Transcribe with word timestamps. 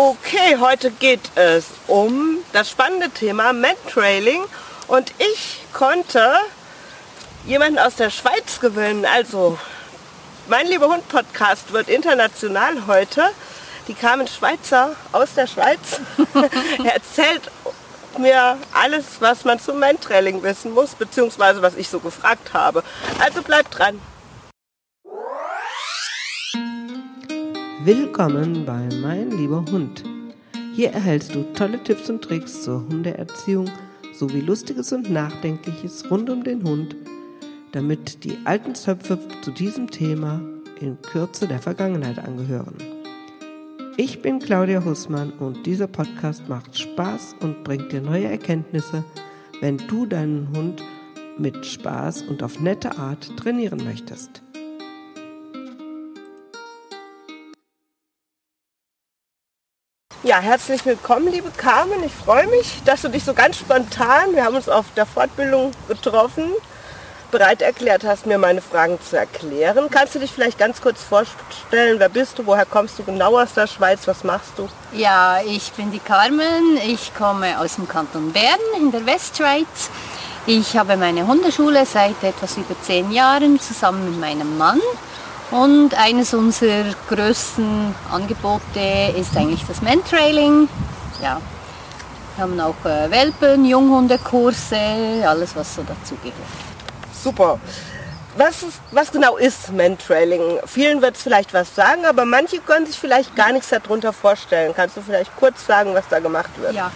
Okay, 0.00 0.56
heute 0.60 0.92
geht 0.92 1.28
es 1.34 1.66
um 1.88 2.38
das 2.52 2.70
spannende 2.70 3.10
Thema 3.10 3.52
Mantrailing 3.52 4.44
und 4.86 5.12
ich 5.18 5.58
konnte 5.72 6.36
jemanden 7.44 7.80
aus 7.80 7.96
der 7.96 8.10
Schweiz 8.10 8.60
gewinnen. 8.60 9.04
Also, 9.04 9.58
mein 10.46 10.68
lieber 10.68 10.86
Hund 10.86 11.08
Podcast 11.08 11.72
wird 11.72 11.88
international 11.88 12.86
heute. 12.86 13.24
Die 13.88 13.94
kamen 13.94 14.28
Schweizer 14.28 14.94
aus 15.10 15.34
der 15.34 15.48
Schweiz. 15.48 16.00
er 16.84 16.94
erzählt 16.94 17.50
mir 18.18 18.56
alles, 18.72 19.04
was 19.18 19.44
man 19.44 19.58
zum 19.58 19.80
Mantrailing 19.80 20.44
wissen 20.44 20.74
muss, 20.74 20.94
beziehungsweise 20.94 21.60
was 21.60 21.74
ich 21.74 21.88
so 21.88 21.98
gefragt 21.98 22.54
habe. 22.54 22.84
Also 23.18 23.42
bleibt 23.42 23.76
dran. 23.76 24.00
Willkommen 27.88 28.66
bei 28.66 28.86
Mein 29.00 29.30
lieber 29.30 29.64
Hund. 29.72 30.04
Hier 30.74 30.90
erhältst 30.90 31.34
du 31.34 31.42
tolle 31.54 31.82
Tipps 31.82 32.10
und 32.10 32.20
Tricks 32.20 32.60
zur 32.60 32.86
Hundeerziehung 32.86 33.64
sowie 34.12 34.42
Lustiges 34.42 34.92
und 34.92 35.08
Nachdenkliches 35.08 36.10
rund 36.10 36.28
um 36.28 36.44
den 36.44 36.64
Hund, 36.64 36.94
damit 37.72 38.24
die 38.24 38.36
alten 38.44 38.74
Zöpfe 38.74 39.18
zu 39.40 39.52
diesem 39.52 39.90
Thema 39.90 40.42
in 40.78 41.00
Kürze 41.00 41.48
der 41.48 41.60
Vergangenheit 41.60 42.18
angehören. 42.18 42.76
Ich 43.96 44.20
bin 44.20 44.38
Claudia 44.38 44.84
Hussmann 44.84 45.32
und 45.38 45.64
dieser 45.64 45.86
Podcast 45.86 46.46
macht 46.46 46.78
Spaß 46.78 47.36
und 47.40 47.64
bringt 47.64 47.90
dir 47.90 48.02
neue 48.02 48.26
Erkenntnisse, 48.26 49.02
wenn 49.62 49.78
du 49.78 50.04
deinen 50.04 50.54
Hund 50.54 50.82
mit 51.38 51.64
Spaß 51.64 52.24
und 52.24 52.42
auf 52.42 52.60
nette 52.60 52.98
Art 52.98 53.34
trainieren 53.38 53.82
möchtest. 53.82 54.42
Ja, 60.24 60.40
herzlich 60.40 60.84
willkommen, 60.84 61.28
liebe 61.28 61.48
Carmen. 61.56 62.02
Ich 62.04 62.12
freue 62.12 62.48
mich, 62.48 62.82
dass 62.84 63.02
du 63.02 63.08
dich 63.08 63.22
so 63.22 63.34
ganz 63.34 63.58
spontan, 63.58 64.34
wir 64.34 64.44
haben 64.44 64.56
uns 64.56 64.68
auf 64.68 64.86
der 64.96 65.06
Fortbildung 65.06 65.70
getroffen, 65.86 66.50
bereit 67.30 67.62
erklärt 67.62 68.02
hast, 68.02 68.26
mir 68.26 68.36
meine 68.36 68.60
Fragen 68.60 68.98
zu 69.00 69.16
erklären. 69.16 69.86
Kannst 69.92 70.16
du 70.16 70.18
dich 70.18 70.32
vielleicht 70.32 70.58
ganz 70.58 70.80
kurz 70.80 71.04
vorstellen, 71.04 72.00
wer 72.00 72.08
bist 72.08 72.36
du, 72.36 72.46
woher 72.46 72.66
kommst 72.66 72.98
du 72.98 73.04
genau 73.04 73.38
aus 73.38 73.54
der 73.54 73.68
Schweiz, 73.68 74.08
was 74.08 74.24
machst 74.24 74.54
du? 74.56 74.68
Ja, 74.92 75.40
ich 75.46 75.70
bin 75.74 75.92
die 75.92 76.00
Carmen, 76.00 76.78
ich 76.84 77.14
komme 77.14 77.56
aus 77.60 77.76
dem 77.76 77.86
Kanton 77.86 78.32
Bern 78.32 78.58
in 78.76 78.90
der 78.90 79.06
Westschweiz. 79.06 79.88
Ich 80.46 80.76
habe 80.76 80.96
meine 80.96 81.28
Hundeschule 81.28 81.86
seit 81.86 82.24
etwas 82.24 82.56
über 82.56 82.74
zehn 82.82 83.12
Jahren 83.12 83.60
zusammen 83.60 84.10
mit 84.10 84.18
meinem 84.18 84.58
Mann 84.58 84.80
und 85.50 85.94
eines 85.94 86.34
unserer 86.34 86.94
größten 87.08 87.94
Angebote 88.12 89.14
ist 89.16 89.36
eigentlich 89.36 89.64
das 89.66 89.80
Mantrailing. 89.82 90.68
Ja, 91.22 91.40
wir 92.36 92.42
haben 92.44 92.60
auch 92.60 92.84
äh, 92.84 93.10
Welpen, 93.10 93.64
Junghundekurse, 93.64 94.76
alles 95.26 95.56
was 95.56 95.74
so 95.74 95.82
dazugehört. 95.82 96.34
Super. 97.12 97.58
Was, 98.36 98.62
ist, 98.62 98.80
was 98.92 99.10
genau 99.10 99.36
ist 99.36 99.72
Mantrailing? 99.72 100.60
Vielen 100.64 101.02
wird 101.02 101.16
es 101.16 101.22
vielleicht 101.22 101.52
was 101.52 101.74
sagen, 101.74 102.04
aber 102.06 102.24
manche 102.24 102.60
können 102.60 102.86
sich 102.86 102.96
vielleicht 102.96 103.34
gar 103.34 103.50
nichts 103.52 103.70
darunter 103.70 104.12
vorstellen. 104.12 104.72
Kannst 104.76 104.96
du 104.96 105.00
vielleicht 105.02 105.34
kurz 105.36 105.66
sagen, 105.66 105.92
was 105.94 106.04
da 106.08 106.20
gemacht 106.20 106.50
wird? 106.58 106.74
Ja, 106.74 106.92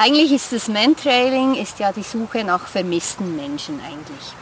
eigentlich 0.00 0.32
ist 0.32 0.52
das 0.52 0.68
Mantrailing 0.68 1.54
ist 1.56 1.78
ja 1.78 1.92
die 1.92 2.02
Suche 2.02 2.44
nach 2.44 2.66
vermissten 2.66 3.36
Menschen 3.36 3.78
eigentlich. 3.84 4.32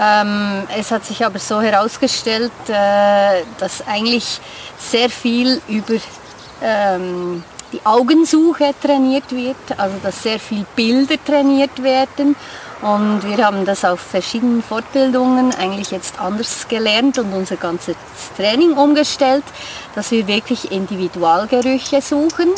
Ähm, 0.00 0.66
es 0.76 0.90
hat 0.90 1.04
sich 1.04 1.24
aber 1.24 1.38
so 1.38 1.60
herausgestellt, 1.60 2.52
äh, 2.68 3.42
dass 3.58 3.86
eigentlich 3.86 4.40
sehr 4.76 5.08
viel 5.08 5.60
über 5.68 5.94
ähm, 6.62 7.44
die 7.72 7.84
Augensuche 7.84 8.74
trainiert 8.80 9.30
wird, 9.30 9.56
also 9.76 9.96
dass 10.02 10.22
sehr 10.22 10.38
viel 10.38 10.64
Bilder 10.74 11.16
trainiert 11.24 11.82
werden. 11.82 12.36
Und 12.82 13.22
wir 13.24 13.44
haben 13.44 13.64
das 13.64 13.84
auf 13.84 14.00
verschiedenen 14.00 14.62
Fortbildungen 14.62 15.54
eigentlich 15.54 15.90
jetzt 15.90 16.20
anders 16.20 16.68
gelernt 16.68 17.18
und 17.18 17.32
unser 17.32 17.56
ganzes 17.56 17.96
Training 18.36 18.72
umgestellt, 18.72 19.44
dass 19.94 20.10
wir 20.10 20.26
wirklich 20.26 20.70
Individualgerüche 20.70 22.02
suchen. 22.02 22.50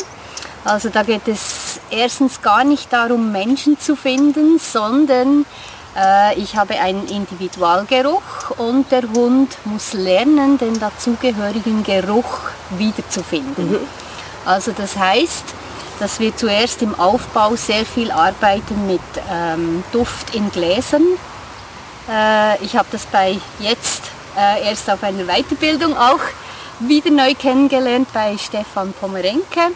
Also 0.65 0.89
da 0.89 1.03
geht 1.03 1.27
es 1.27 1.79
erstens 1.91 2.41
gar 2.41 2.63
nicht 2.63 2.91
darum, 2.91 3.31
Menschen 3.31 3.79
zu 3.79 3.95
finden, 3.95 4.59
sondern 4.59 5.45
ich 6.35 6.55
habe 6.55 6.79
einen 6.79 7.07
Individualgeruch 7.07 8.51
und 8.57 8.91
der 8.91 9.03
Hund 9.15 9.57
muss 9.65 9.93
lernen, 9.93 10.57
den 10.59 10.79
dazugehörigen 10.79 11.83
Geruch 11.83 12.39
wiederzufinden. 12.77 13.71
Mhm. 13.71 13.79
Also 14.45 14.71
das 14.71 14.95
heißt, 14.95 15.43
dass 15.99 16.19
wir 16.19 16.35
zuerst 16.35 16.81
im 16.81 16.97
Aufbau 16.99 17.55
sehr 17.55 17.85
viel 17.85 18.11
arbeiten 18.11 18.87
mit 18.87 19.01
ähm, 19.31 19.83
Duft 19.91 20.35
in 20.35 20.51
Gläsern. 20.51 21.03
Äh, 22.09 22.63
ich 22.63 22.75
habe 22.75 22.87
das 22.91 23.05
bei 23.07 23.39
jetzt 23.59 24.03
äh, 24.37 24.67
erst 24.67 24.89
auf 24.89 25.03
einer 25.03 25.25
Weiterbildung 25.25 25.97
auch 25.97 26.19
wieder 26.79 27.09
neu 27.09 27.33
kennengelernt 27.33 28.07
bei 28.13 28.37
Stefan 28.37 28.93
Pomerenke. 28.93 29.71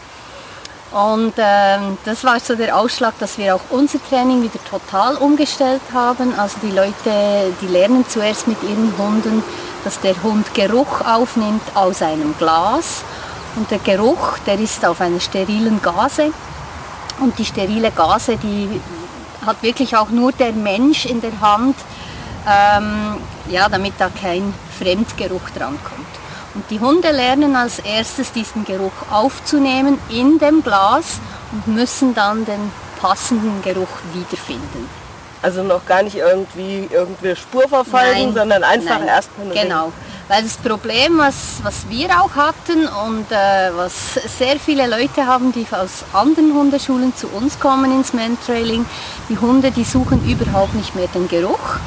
Und 0.91 1.33
ähm, 1.37 1.97
das 2.03 2.23
war 2.25 2.39
so 2.41 2.55
der 2.55 2.77
Ausschlag, 2.77 3.17
dass 3.19 3.37
wir 3.37 3.55
auch 3.55 3.61
unser 3.69 4.03
Training 4.09 4.43
wieder 4.43 4.59
total 4.69 5.15
umgestellt 5.15 5.81
haben. 5.93 6.37
Also 6.37 6.57
die 6.61 6.71
Leute, 6.71 7.53
die 7.61 7.67
lernen 7.67 8.05
zuerst 8.07 8.47
mit 8.47 8.61
ihren 8.63 8.93
Hunden, 8.97 9.41
dass 9.85 10.01
der 10.01 10.21
Hund 10.21 10.53
Geruch 10.53 10.99
aufnimmt 11.01 11.63
aus 11.75 12.01
einem 12.01 12.35
Glas. 12.37 13.03
Und 13.55 13.71
der 13.71 13.79
Geruch, 13.79 14.37
der 14.45 14.59
ist 14.59 14.85
auf 14.85 14.99
einer 14.99 15.21
sterilen 15.21 15.81
Gase. 15.81 16.33
Und 17.21 17.39
die 17.39 17.45
sterile 17.45 17.91
Gase, 17.91 18.35
die 18.35 18.81
hat 19.45 19.63
wirklich 19.63 19.95
auch 19.95 20.09
nur 20.09 20.33
der 20.33 20.51
Mensch 20.51 21.05
in 21.05 21.21
der 21.21 21.39
Hand, 21.39 21.75
ähm, 22.47 23.17
ja, 23.49 23.69
damit 23.69 23.93
da 23.97 24.09
kein 24.09 24.53
Fremdgeruch 24.77 25.49
drankommt. 25.55 26.20
Und 26.53 26.69
die 26.69 26.79
Hunde 26.79 27.11
lernen 27.11 27.55
als 27.55 27.79
erstes 27.79 28.31
diesen 28.31 28.65
Geruch 28.65 28.91
aufzunehmen 29.09 29.99
in 30.09 30.37
dem 30.37 30.63
Glas 30.63 31.19
und 31.51 31.67
müssen 31.67 32.13
dann 32.13 32.45
den 32.45 32.71
passenden 32.99 33.61
Geruch 33.61 33.87
wiederfinden. 34.13 34.89
Also 35.41 35.63
noch 35.63 35.85
gar 35.85 36.03
nicht 36.03 36.17
irgendwie 36.17 36.87
irgendwie 36.91 37.35
Spur 37.35 37.67
verfolgen, 37.67 38.25
nein, 38.25 38.33
sondern 38.33 38.63
einfach 38.63 39.03
erstmal 39.03 39.49
Genau. 39.49 39.91
Weil 40.27 40.43
das 40.43 40.55
Problem, 40.57 41.17
was, 41.17 41.35
was 41.63 41.89
wir 41.89 42.09
auch 42.21 42.35
hatten 42.35 42.87
und 42.87 43.31
äh, 43.31 43.71
was 43.75 44.13
sehr 44.37 44.57
viele 44.59 44.87
Leute 44.87 45.25
haben, 45.25 45.51
die 45.51 45.65
aus 45.71 46.05
anderen 46.13 46.53
Hundeschulen 46.53 47.15
zu 47.15 47.27
uns 47.27 47.59
kommen 47.59 47.91
ins 47.91 48.13
Mantrailing, 48.13 48.85
die 49.29 49.37
Hunde, 49.37 49.71
die 49.71 49.83
suchen 49.83 50.23
überhaupt 50.29 50.75
nicht 50.75 50.95
mehr 50.95 51.07
den 51.07 51.27
Geruch, 51.27 51.79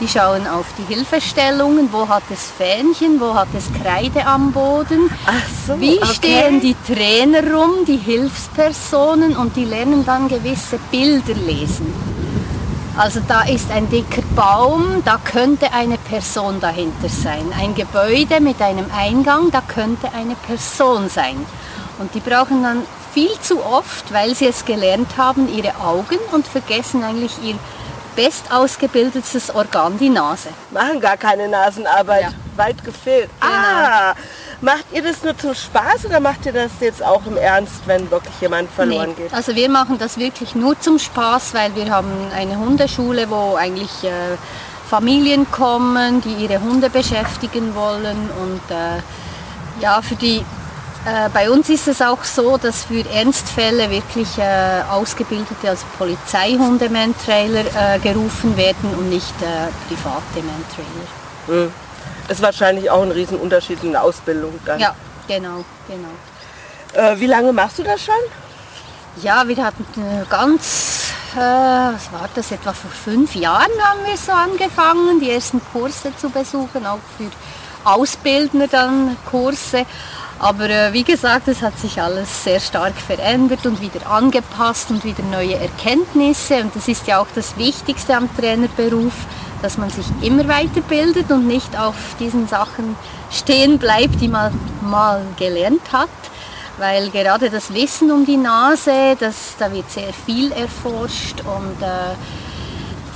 die 0.00 0.08
schauen 0.08 0.46
auf 0.46 0.66
die 0.78 0.94
Hilfestellungen, 0.94 1.92
wo 1.92 2.08
hat 2.08 2.22
es 2.30 2.50
Fähnchen, 2.50 3.20
wo 3.20 3.34
hat 3.34 3.48
es 3.56 3.66
Kreide 3.82 4.26
am 4.26 4.50
Boden. 4.52 5.10
So, 5.66 5.78
Wie 5.78 5.98
okay. 5.98 6.14
stehen 6.14 6.60
die 6.60 6.74
Trainer 6.86 7.42
rum, 7.52 7.84
die 7.86 7.98
Hilfspersonen 7.98 9.36
und 9.36 9.56
die 9.56 9.64
lernen 9.64 10.04
dann 10.06 10.28
gewisse 10.28 10.78
Bilder 10.90 11.34
lesen. 11.34 11.92
Also 12.96 13.20
da 13.26 13.42
ist 13.42 13.70
ein 13.70 13.88
dicker 13.88 14.22
Baum, 14.34 15.02
da 15.04 15.18
könnte 15.22 15.72
eine 15.72 15.96
Person 15.96 16.60
dahinter 16.60 17.08
sein. 17.08 17.52
Ein 17.58 17.74
Gebäude 17.74 18.40
mit 18.40 18.60
einem 18.60 18.86
Eingang, 18.96 19.50
da 19.50 19.60
könnte 19.60 20.12
eine 20.12 20.34
Person 20.34 21.08
sein. 21.08 21.36
Und 21.98 22.14
die 22.14 22.20
brauchen 22.20 22.62
dann 22.62 22.82
viel 23.12 23.32
zu 23.40 23.62
oft, 23.64 24.12
weil 24.12 24.34
sie 24.34 24.46
es 24.46 24.64
gelernt 24.64 25.16
haben, 25.16 25.48
ihre 25.54 25.76
Augen 25.76 26.18
und 26.32 26.46
vergessen 26.46 27.04
eigentlich 27.04 27.32
ihr 27.42 27.56
bestausgebildetes 28.24 29.54
Organ, 29.54 29.98
die 29.98 30.10
Nase. 30.10 30.48
Machen 30.70 31.00
gar 31.00 31.16
keine 31.16 31.48
Nasenarbeit, 31.48 32.22
ja. 32.22 32.32
weit 32.56 32.84
gefehlt. 32.84 33.30
Genau. 33.40 33.52
Ah, 33.52 34.14
macht 34.60 34.84
ihr 34.92 35.02
das 35.02 35.22
nur 35.22 35.36
zum 35.38 35.54
Spaß 35.54 36.04
oder 36.06 36.20
macht 36.20 36.44
ihr 36.44 36.52
das 36.52 36.70
jetzt 36.80 37.02
auch 37.02 37.24
im 37.26 37.38
Ernst, 37.38 37.80
wenn 37.86 38.10
wirklich 38.10 38.34
jemand 38.40 38.70
verloren 38.70 39.14
nee. 39.16 39.24
geht? 39.24 39.32
Also 39.32 39.54
wir 39.54 39.70
machen 39.70 39.98
das 39.98 40.18
wirklich 40.18 40.54
nur 40.54 40.78
zum 40.78 40.98
Spaß, 40.98 41.54
weil 41.54 41.74
wir 41.74 41.90
haben 41.90 42.10
eine 42.36 42.58
Hundeschule, 42.58 43.30
wo 43.30 43.54
eigentlich 43.56 44.04
äh, 44.04 44.36
Familien 44.88 45.50
kommen, 45.50 46.20
die 46.20 46.44
ihre 46.44 46.60
Hunde 46.60 46.90
beschäftigen 46.90 47.74
wollen 47.74 48.28
und 48.42 48.60
äh, 48.70 49.82
ja, 49.82 50.02
für 50.02 50.16
die 50.16 50.44
äh, 51.06 51.28
bei 51.32 51.50
uns 51.50 51.68
ist 51.70 51.88
es 51.88 52.02
auch 52.02 52.22
so, 52.24 52.58
dass 52.58 52.84
für 52.84 53.08
Ernstfälle 53.08 53.90
wirklich 53.90 54.36
äh, 54.38 54.82
ausgebildete, 54.90 55.70
also 55.70 55.86
Polizeihunde-Mantrailer 55.96 57.64
äh, 57.94 57.98
gerufen 58.00 58.56
werden 58.56 58.94
und 58.94 59.08
nicht 59.08 59.34
äh, 59.40 59.68
private 59.88 60.46
Mantrailer. 60.46 61.64
Mhm. 61.66 61.72
Ist 62.28 62.42
wahrscheinlich 62.42 62.90
auch 62.90 63.02
ein 63.02 63.10
Riesenunterschied 63.10 63.82
in 63.82 63.92
der 63.92 64.02
Ausbildung 64.02 64.52
dann. 64.66 64.78
Ja, 64.78 64.94
genau, 65.26 65.64
genau. 65.88 66.10
Äh, 66.92 67.18
wie 67.18 67.26
lange 67.26 67.52
machst 67.52 67.78
du 67.78 67.82
das 67.82 68.04
schon? 68.04 68.14
Ja, 69.22 69.48
wir 69.48 69.64
hatten 69.64 69.84
ganz, 70.28 71.12
was 71.34 72.12
war 72.12 72.28
das, 72.34 72.52
etwa 72.52 72.72
vor 72.72 72.90
fünf 72.90 73.34
Jahren 73.34 73.70
haben 73.82 74.00
wir 74.06 74.16
so 74.16 74.32
angefangen, 74.32 75.18
die 75.20 75.30
ersten 75.30 75.60
Kurse 75.72 76.14
zu 76.16 76.30
besuchen, 76.30 76.86
auch 76.86 77.00
für 77.18 77.30
Ausbildner 77.84 78.68
dann 78.68 79.16
Kurse. 79.30 79.84
Aber 80.40 80.70
äh, 80.70 80.94
wie 80.94 81.04
gesagt, 81.04 81.48
es 81.48 81.60
hat 81.60 81.78
sich 81.78 82.00
alles 82.00 82.44
sehr 82.44 82.60
stark 82.60 82.94
verändert 82.96 83.66
und 83.66 83.82
wieder 83.82 84.10
angepasst 84.10 84.90
und 84.90 85.04
wieder 85.04 85.22
neue 85.22 85.56
Erkenntnisse. 85.56 86.62
Und 86.62 86.74
das 86.74 86.88
ist 86.88 87.06
ja 87.06 87.20
auch 87.20 87.26
das 87.34 87.58
Wichtigste 87.58 88.16
am 88.16 88.34
Trainerberuf, 88.34 89.12
dass 89.60 89.76
man 89.76 89.90
sich 89.90 90.06
immer 90.22 90.48
weiterbildet 90.48 91.30
und 91.30 91.46
nicht 91.46 91.78
auf 91.78 91.94
diesen 92.18 92.48
Sachen 92.48 92.96
stehen 93.30 93.78
bleibt, 93.78 94.22
die 94.22 94.28
man 94.28 94.58
mal 94.80 95.22
gelernt 95.38 95.92
hat. 95.92 96.08
Weil 96.78 97.10
gerade 97.10 97.50
das 97.50 97.74
Wissen 97.74 98.10
um 98.10 98.24
die 98.24 98.38
Nase, 98.38 99.18
das, 99.20 99.56
da 99.58 99.70
wird 99.70 99.90
sehr 99.90 100.14
viel 100.24 100.52
erforscht 100.52 101.40
und 101.40 101.82
äh, 101.82 102.16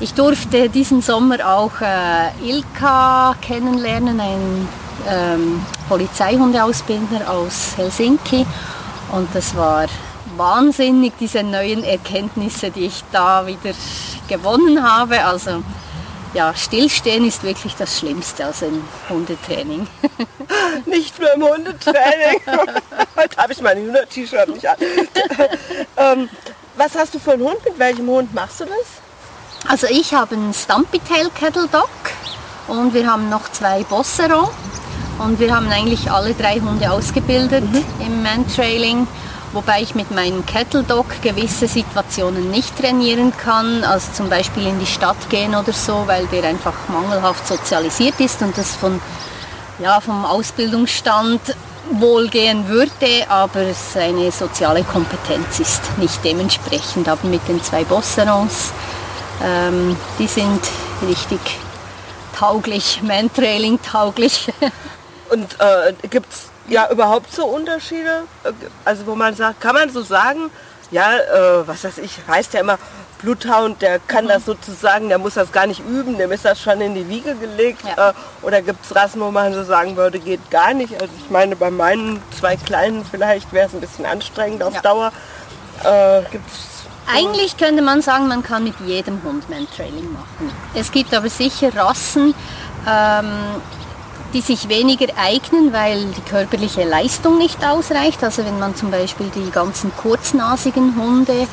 ich 0.01 0.13
durfte 0.13 0.69
diesen 0.69 1.01
Sommer 1.01 1.39
auch 1.49 1.81
äh, 1.81 2.47
Ilka 2.47 3.35
kennenlernen, 3.41 4.21
ein 4.21 4.69
ähm, 5.09 5.65
Polizeihundeausbilder 5.89 7.31
aus 7.31 7.77
Helsinki. 7.77 8.47
Und 9.13 9.29
das 9.35 9.57
war 9.57 9.87
wahnsinnig, 10.37 11.13
diese 11.19 11.43
neuen 11.43 11.85
Erkenntnisse, 11.85 12.71
die 12.71 12.87
ich 12.87 13.05
da 13.13 13.47
wieder 13.47 13.75
gewonnen 14.29 14.83
habe. 14.83 15.25
Also 15.25 15.63
ja, 16.35 16.53
Stillstehen 16.55 17.27
ist 17.27 17.45
wirklich 17.45 17.77
das 17.77 17.99
Schlimmste 17.99 18.49
aus 18.49 18.61
dem 18.61 18.83
Hundetraining. 19.09 19.87
Nicht 20.87 21.19
nur 21.21 21.33
im 21.33 21.45
Hundetraining. 21.45 22.41
Heute 23.17 23.37
habe 23.37 23.53
ich 23.53 23.61
mein 23.61 23.79
Hühner-T-Shirt 23.79 24.49
nicht 24.49 24.69
an. 24.69 24.77
ähm, 25.97 26.29
was 26.77 26.95
hast 26.97 27.15
du 27.15 27.19
für 27.19 27.33
einen 27.33 27.45
Hund? 27.45 27.65
Mit 27.65 27.79
welchem 27.79 28.09
Hund 28.09 28.35
machst 28.35 28.61
du 28.61 28.65
das? 28.65 29.71
Also 29.71 29.87
ich 29.89 30.13
habe 30.13 30.35
einen 30.35 30.53
Stumpy 30.53 30.99
Tail 30.99 31.31
Kettle 31.35 31.69
Dog 31.69 31.89
und 32.67 32.93
wir 32.93 33.11
haben 33.11 33.31
noch 33.31 33.51
zwei 33.53 33.85
Bossero 33.85 34.51
und 35.19 35.39
wir 35.41 35.55
haben 35.55 35.69
eigentlich 35.69 36.11
alle 36.11 36.35
drei 36.35 36.61
Hunde 36.61 36.91
ausgebildet 36.91 37.65
mhm. 37.73 37.85
im 38.05 38.23
Man-Trailing 38.23 39.07
wobei 39.55 39.83
ich 39.83 39.95
mit 39.95 40.11
meinem 40.11 40.45
Kettle 40.45 40.83
Dog 40.83 41.07
gewisse 41.23 41.69
Situationen 41.69 42.51
nicht 42.51 42.77
trainieren 42.77 43.33
kann, 43.37 43.85
also 43.85 44.13
zum 44.13 44.29
Beispiel 44.29 44.67
in 44.67 44.79
die 44.81 44.87
Stadt 44.87 45.31
gehen 45.31 45.55
oder 45.55 45.73
so, 45.73 46.03
weil 46.07 46.27
der 46.27 46.45
einfach 46.45 46.75
mangelhaft 46.89 47.47
sozialisiert 47.47 48.19
ist 48.21 48.43
und 48.43 48.59
das 48.59 48.75
von, 48.75 49.01
ja, 49.79 50.01
vom 50.01 50.25
Ausbildungsstand 50.25 51.41
wohl 51.93 52.29
gehen 52.29 52.69
würde, 52.69 53.29
aber 53.29 53.73
seine 53.75 54.33
soziale 54.33 54.83
Kompetenz 54.83 55.61
ist 55.61 55.83
nicht 55.99 56.25
dementsprechend. 56.25 57.09
Aber 57.09 57.29
mit 57.29 57.47
den 57.47 57.63
zwei 57.63 57.85
Bosserons, 57.85 58.73
ähm, 59.43 59.97
die 60.19 60.27
sind 60.27 60.61
richtig 61.07 61.41
tauglich, 62.37 63.03
Man-Trailing 63.03 63.79
tauglich. 63.83 64.53
Und 65.31 65.57
äh, 65.61 65.93
gibt 66.09 66.33
es 66.33 66.49
ja 66.69 66.91
überhaupt 66.91 67.33
so 67.33 67.47
Unterschiede? 67.47 68.25
Also 68.85 69.07
wo 69.07 69.15
man 69.15 69.35
sagt, 69.35 69.61
kann 69.61 69.75
man 69.75 69.91
so 69.91 70.03
sagen, 70.03 70.51
ja, 70.91 71.17
äh, 71.17 71.67
was 71.67 71.85
weiß 71.85 71.99
ich, 71.99 72.19
heißt 72.29 72.55
ja 72.55 72.61
immer, 72.61 72.79
Bluthound, 73.25 73.81
der 73.81 73.99
kann 74.01 74.25
mhm. 74.25 74.29
das 74.29 74.45
sozusagen, 74.45 75.09
der 75.09 75.19
muss 75.19 75.35
das 75.35 75.51
gar 75.51 75.67
nicht 75.67 75.81
üben, 75.81 76.19
dem 76.19 76.31
ist 76.31 76.45
das 76.45 76.61
schon 76.61 76.81
in 76.81 76.95
die 76.95 77.09
Wiege 77.09 77.35
gelegt. 77.35 77.83
Ja. 77.97 78.11
Äh, 78.11 78.13
oder 78.43 78.61
gibt 78.61 78.85
es 78.85 78.95
Rassen, 78.95 79.21
wo 79.21 79.31
man 79.31 79.55
so 79.55 79.65
sagen 79.65 79.97
würde, 79.97 80.19
geht 80.19 80.51
gar 80.51 80.75
nicht. 80.75 80.93
Also 81.01 81.13
ich 81.19 81.31
meine, 81.31 81.57
bei 81.57 81.71
meinen 81.71 82.23
zwei 82.39 82.57
Kleinen 82.57 83.05
vielleicht 83.05 83.53
wäre 83.53 83.67
es 83.67 83.75
ein 83.75 83.81
bisschen 83.81 84.05
anstrengend 84.05 84.63
auf 84.63 84.75
ja. 84.75 84.81
Dauer. 84.83 85.13
Äh, 85.83 86.23
gibt's 86.31 86.75
eigentlich 87.07 87.57
könnte 87.59 87.83
man 87.83 88.01
sagen, 88.01 88.29
man 88.29 88.43
kann 88.43 88.65
mit 88.65 88.75
jedem 88.87 89.23
Hund 89.23 89.49
Man-Training 89.51 90.11
machen. 90.13 90.51
Es 90.75 90.91
gibt 90.91 91.13
aber 91.13 91.29
sicher 91.29 91.75
Rassen, 91.77 92.35
ähm, 92.89 93.27
die 94.35 94.41
sich 94.41 94.69
weniger 94.69 95.07
eignen, 95.17 95.73
weil 95.73 96.07
die 96.07 96.21
körperliche 96.21 96.83
Leistung 96.85 97.39
nicht 97.39 97.65
ausreicht. 97.65 98.23
Also 98.23 98.45
wenn 98.45 98.59
man 98.59 98.75
zum 98.75 98.91
Beispiel 98.91 99.31
die 99.35 99.51
ganzen 99.51 99.93
kurznasigen 99.97 100.97
Hunde 100.97 101.47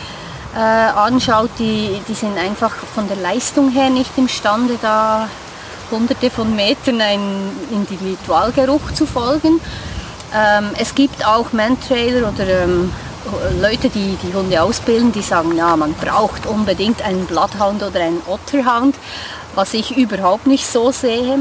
äh, 0.56 0.60
anschaut, 0.60 1.52
die, 1.60 2.02
die 2.08 2.14
sind 2.14 2.38
einfach 2.38 2.72
von 2.72 3.08
der 3.08 3.18
Leistung 3.18 3.70
her 3.70 3.90
nicht 3.90 4.18
imstande, 4.18 4.78
da 4.82 5.30
hunderte 5.92 6.32
von 6.32 6.56
Metern 6.56 7.00
einen 7.00 7.52
Individualgeruch 7.70 8.92
zu 8.94 9.06
folgen. 9.06 9.62
Ähm, 10.34 10.72
es 10.80 10.96
gibt 10.96 11.26
auch 11.26 11.54
Man-Trailer 11.54 12.30
oder 12.30 12.64
ähm, 12.64 12.92
Leute, 13.62 13.90
die 13.90 14.18
die 14.24 14.34
Hunde 14.34 14.62
ausbilden, 14.62 15.12
die 15.12 15.22
sagen, 15.22 15.56
ja, 15.56 15.76
man 15.76 15.94
braucht 15.94 16.48
unbedingt 16.48 17.04
einen 17.04 17.26
Bloodhound 17.28 17.84
oder 17.84 18.00
einen 18.00 18.22
Otterhound, 18.26 18.96
was 19.54 19.74
ich 19.76 19.96
überhaupt 19.96 20.48
nicht 20.48 20.66
so 20.66 20.92
sehe. 20.92 21.40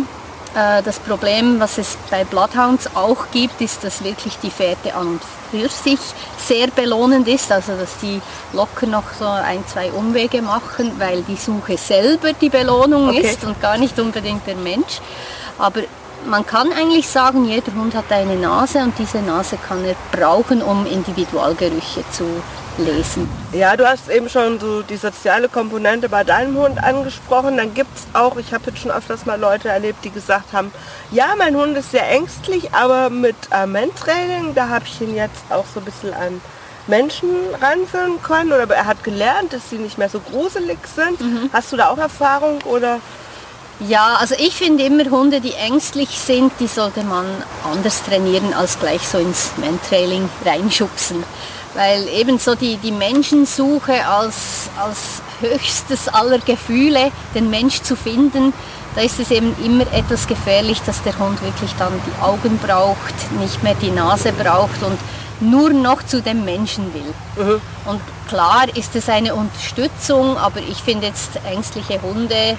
Äh, 0.55 0.82
das 0.82 0.99
Problem, 0.99 1.61
was 1.61 1.79
es 1.79 1.97
bei 2.11 2.25
Bloodhounds 2.25 2.88
auch 2.94 3.31
gibt, 3.32 3.61
ist, 3.61 3.85
dass 3.85 4.02
wirklich 4.02 4.38
die 4.43 4.50
Fährte 4.50 4.94
an 4.94 5.06
und 5.06 5.20
für 5.50 5.69
sich 5.69 6.00
sehr 6.38 6.69
belohnend 6.69 7.29
ist, 7.29 7.50
also 7.52 7.76
dass 7.76 7.99
die 7.99 8.20
locker 8.52 8.87
noch 8.87 9.05
so 9.19 9.26
ein, 9.26 9.64
zwei 9.67 9.91
Umwege 9.93 10.43
machen, 10.43 10.93
weil 10.99 11.23
die 11.23 11.37
Suche 11.37 11.76
selber 11.76 12.32
die 12.32 12.49
Belohnung 12.49 13.08
okay. 13.08 13.20
ist 13.20 13.44
und 13.44 13.61
gar 13.61 13.76
nicht 13.79 13.99
unbedingt 13.99 14.47
der 14.47 14.56
Mensch. 14.56 15.00
Aber 15.58 15.82
man 16.26 16.44
kann 16.44 16.73
eigentlich 16.73 17.08
sagen, 17.08 17.44
jeder 17.44 17.73
Hund 17.73 17.94
hat 17.94 18.11
eine 18.11 18.37
Nase 18.37 18.81
und 18.81 18.99
diese 18.99 19.19
Nase 19.19 19.56
kann 19.56 19.85
er 19.85 19.94
brauchen, 20.12 20.62
um 20.62 20.87
Individualgerüche 20.87 22.05
zu 22.11 22.25
lesen. 22.85 23.29
Ja, 23.53 23.77
du 23.77 23.87
hast 23.87 24.09
eben 24.09 24.29
schon 24.29 24.59
so 24.59 24.82
die 24.82 24.97
soziale 24.97 25.49
Komponente 25.49 26.09
bei 26.09 26.25
deinem 26.25 26.56
Hund 26.56 26.82
angesprochen. 26.82 27.56
Dann 27.56 27.75
gibt 27.75 27.97
es 27.97 28.06
auch, 28.12 28.37
ich 28.37 28.53
habe 28.53 28.65
jetzt 28.67 28.81
schon 28.81 28.91
öfters 28.91 29.27
mal 29.27 29.38
Leute 29.38 29.69
erlebt, 29.69 30.05
die 30.05 30.11
gesagt 30.11 30.53
haben, 30.53 30.73
ja, 31.11 31.35
mein 31.38 31.56
Hund 31.56 31.77
ist 31.77 31.91
sehr 31.91 32.09
ängstlich, 32.11 32.73
aber 32.73 33.11
mit 33.11 33.37
Mentrailing, 33.67 34.55
da 34.55 34.69
habe 34.69 34.85
ich 34.87 35.00
ihn 35.00 35.15
jetzt 35.15 35.43
auch 35.50 35.65
so 35.73 35.81
ein 35.81 35.85
bisschen 35.85 36.12
an 36.15 36.41
Menschen 36.87 37.31
ranführen 37.61 38.21
können 38.23 38.53
oder 38.53 38.69
er 38.75 38.87
hat 38.87 39.05
gelernt, 39.05 39.53
dass 39.53 39.71
sie 39.71 39.77
nicht 39.77 39.99
mehr 39.99 40.09
so 40.09 40.19
gruselig 40.19 40.79
sind. 40.94 41.21
Mhm. 41.21 41.50
Hast 41.53 41.73
du 41.73 41.77
da 41.77 41.91
auch 41.91 41.99
Erfahrung 41.99 42.61
oder? 42.62 42.99
Ja, 43.81 44.17
also 44.21 44.35
ich 44.38 44.55
finde 44.55 44.85
immer 44.85 45.05
Hunde, 45.11 45.41
die 45.41 45.55
ängstlich 45.55 46.11
sind, 46.11 46.53
die 46.61 46.67
sollte 46.67 47.03
man 47.03 47.25
anders 47.65 48.03
trainieren 48.03 48.53
als 48.53 48.79
gleich 48.79 49.06
so 49.09 49.19
ins 49.19 49.53
Mentrailing 49.56 50.29
reinschubsen 50.44 51.25
weil 51.75 52.08
ebenso 52.08 52.55
die, 52.55 52.76
die 52.76 52.93
Menschensuche 52.93 54.06
als, 54.06 54.69
als 54.78 55.22
höchstes 55.40 56.08
aller 56.08 56.38
Gefühle, 56.38 57.11
den 57.34 57.50
Mensch 57.50 57.82
zu 57.82 57.96
finden, 57.96 58.52
da 58.94 59.02
ist 59.02 59.20
es 59.20 59.31
eben 59.31 59.55
immer 59.64 59.84
etwas 59.93 60.26
gefährlich, 60.26 60.82
dass 60.84 61.02
der 61.02 61.17
Hund 61.19 61.40
wirklich 61.43 61.72
dann 61.78 61.93
die 62.06 62.22
Augen 62.22 62.58
braucht, 62.58 63.32
nicht 63.38 63.62
mehr 63.62 63.75
die 63.75 63.90
Nase 63.90 64.32
braucht 64.32 64.82
und 64.82 64.99
nur 65.40 65.70
noch 65.70 66.02
zu 66.02 66.20
dem 66.20 66.44
Menschen 66.44 66.93
will. 66.93 67.44
Mhm. 67.44 67.60
Und 67.86 68.00
klar 68.29 68.65
ist 68.74 68.94
es 68.96 69.08
eine 69.08 69.34
Unterstützung, 69.34 70.36
aber 70.36 70.60
ich 70.60 70.79
finde 70.79 71.06
jetzt 71.06 71.31
ängstliche 71.44 72.03
Hunde, 72.03 72.56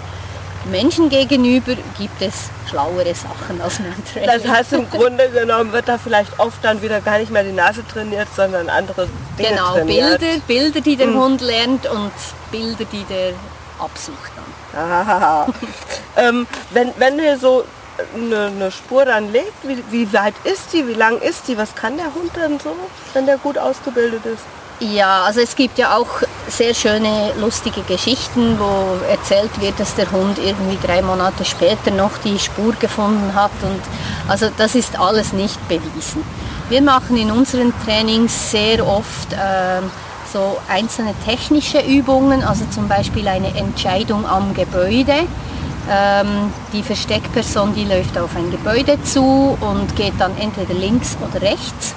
Menschen 0.66 1.10
gegenüber 1.10 1.74
gibt 1.98 2.22
es 2.22 2.50
schlauere 2.70 3.14
Sachen 3.16 3.62
als 3.62 3.80
Mentrailing. 3.80 4.30
Das 4.30 4.48
heißt, 4.48 4.74
im 4.74 4.90
Grunde 4.90 5.30
genommen 5.30 5.72
wird 5.72 5.88
da 5.88 5.98
vielleicht 5.98 6.40
oft 6.40 6.64
dann 6.64 6.82
wieder 6.82 7.02
gar 7.02 7.18
nicht 7.18 7.32
mehr 7.32 7.44
die 7.44 7.52
Nase 7.52 7.86
trainiert, 7.88 8.28
sondern 8.36 8.70
andere 8.70 9.08
Dinge 9.38 9.50
genau, 9.50 9.74
trainiert. 9.74 10.20
Bilder, 10.20 10.42
Bilder, 10.48 10.82
die 10.82 10.96
der 10.96 11.08
mhm. 11.08 11.20
Hund 11.20 11.42
lernt 11.42 11.86
und 11.88 12.12
Bilder, 12.52 12.86
die 12.86 13.04
der 13.06 13.34
absucht 13.80 14.32
dann. 14.36 15.54
ähm, 16.18 16.48
wenn, 16.70 16.94
wenn 16.98 17.20
ihr 17.20 17.38
so 17.38 17.66
eine, 18.16 18.46
eine, 18.46 18.72
Spur 18.72 19.06
dann 19.06 19.32
legt, 19.32 19.68
wie, 19.68 19.84
wie 19.90 20.14
weit 20.14 20.34
ist 20.44 20.74
die, 20.74 20.88
wie 20.88 20.94
lang 20.94 21.20
ist 21.20 21.48
die, 21.48 21.58
was 21.58 21.76
kann 21.76 21.98
der 21.98 22.14
Hund 22.14 22.32
dann 22.36 22.60
so, 22.60 22.76
wenn 23.14 23.26
der 23.26 23.38
gut 23.38 23.58
ausgebildet 23.58 24.26
ist? 24.26 24.44
Ja, 24.82 25.26
also 25.26 25.42
es 25.42 25.56
gibt 25.56 25.78
ja 25.78 25.96
auch 25.96 26.08
sehr 26.48 26.74
schöne, 26.74 27.34
lustige 27.40 27.82
Geschichten, 27.82 28.58
wo 28.58 28.98
erzählt 29.06 29.62
wird, 29.62 29.80
dass 29.80 29.94
der 29.94 30.12
Hund 30.12 30.40
irgendwie 30.40 30.76
drei 30.84 31.04
Monate 31.04 31.46
später 31.46 31.92
noch 31.92 32.18
die 32.26 32.40
Spur 32.40 32.74
gefunden 32.74 33.36
hat. 33.36 33.52
Und 33.62 33.80
also 34.28 34.48
das 34.58 34.74
ist 34.74 35.00
alles 35.00 35.34
nicht 35.34 35.60
bewiesen. 35.70 36.24
Wir 36.70 36.82
machen 36.82 37.16
in 37.16 37.30
unseren 37.30 37.72
Trainings 37.86 38.50
sehr 38.50 38.86
oft 38.88 39.32
äh, 39.34 39.82
so 40.34 40.58
einzelne 40.68 41.14
technische 41.26 41.82
Übungen, 41.82 42.44
also 42.44 42.66
zum 42.72 42.88
Beispiel 42.88 43.28
eine 43.28 43.56
Entscheidung 43.56 44.26
am 44.26 44.56
Gebäude. 44.56 45.28
Ähm, 45.92 46.52
die 46.74 46.82
Versteckperson, 46.82 47.76
die 47.76 47.86
läuft 47.86 48.18
auf 48.18 48.36
ein 48.36 48.50
Gebäude 48.50 48.98
zu 49.04 49.56
und 49.62 49.96
geht 49.96 50.14
dann 50.18 50.36
entweder 50.40 50.74
links 50.74 51.18
oder 51.22 51.40
rechts. 51.40 51.94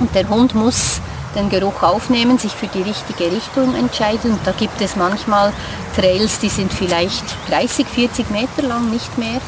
Und 0.00 0.12
der 0.12 0.28
Hund 0.28 0.56
muss 0.56 1.00
den 1.34 1.48
Geruch 1.48 1.82
aufnehmen, 1.82 2.38
sich 2.38 2.52
für 2.52 2.66
die 2.66 2.82
richtige 2.82 3.30
Richtung 3.34 3.74
entscheiden. 3.74 4.32
Und 4.32 4.40
da 4.46 4.52
gibt 4.52 4.80
es 4.80 4.96
manchmal 4.96 5.52
Trails, 5.96 6.38
die 6.38 6.48
sind 6.48 6.72
vielleicht 6.72 7.24
30, 7.48 7.86
40 7.86 8.30
Meter 8.30 8.62
lang, 8.62 8.90
nicht 8.90 9.18
mehr. 9.18 9.40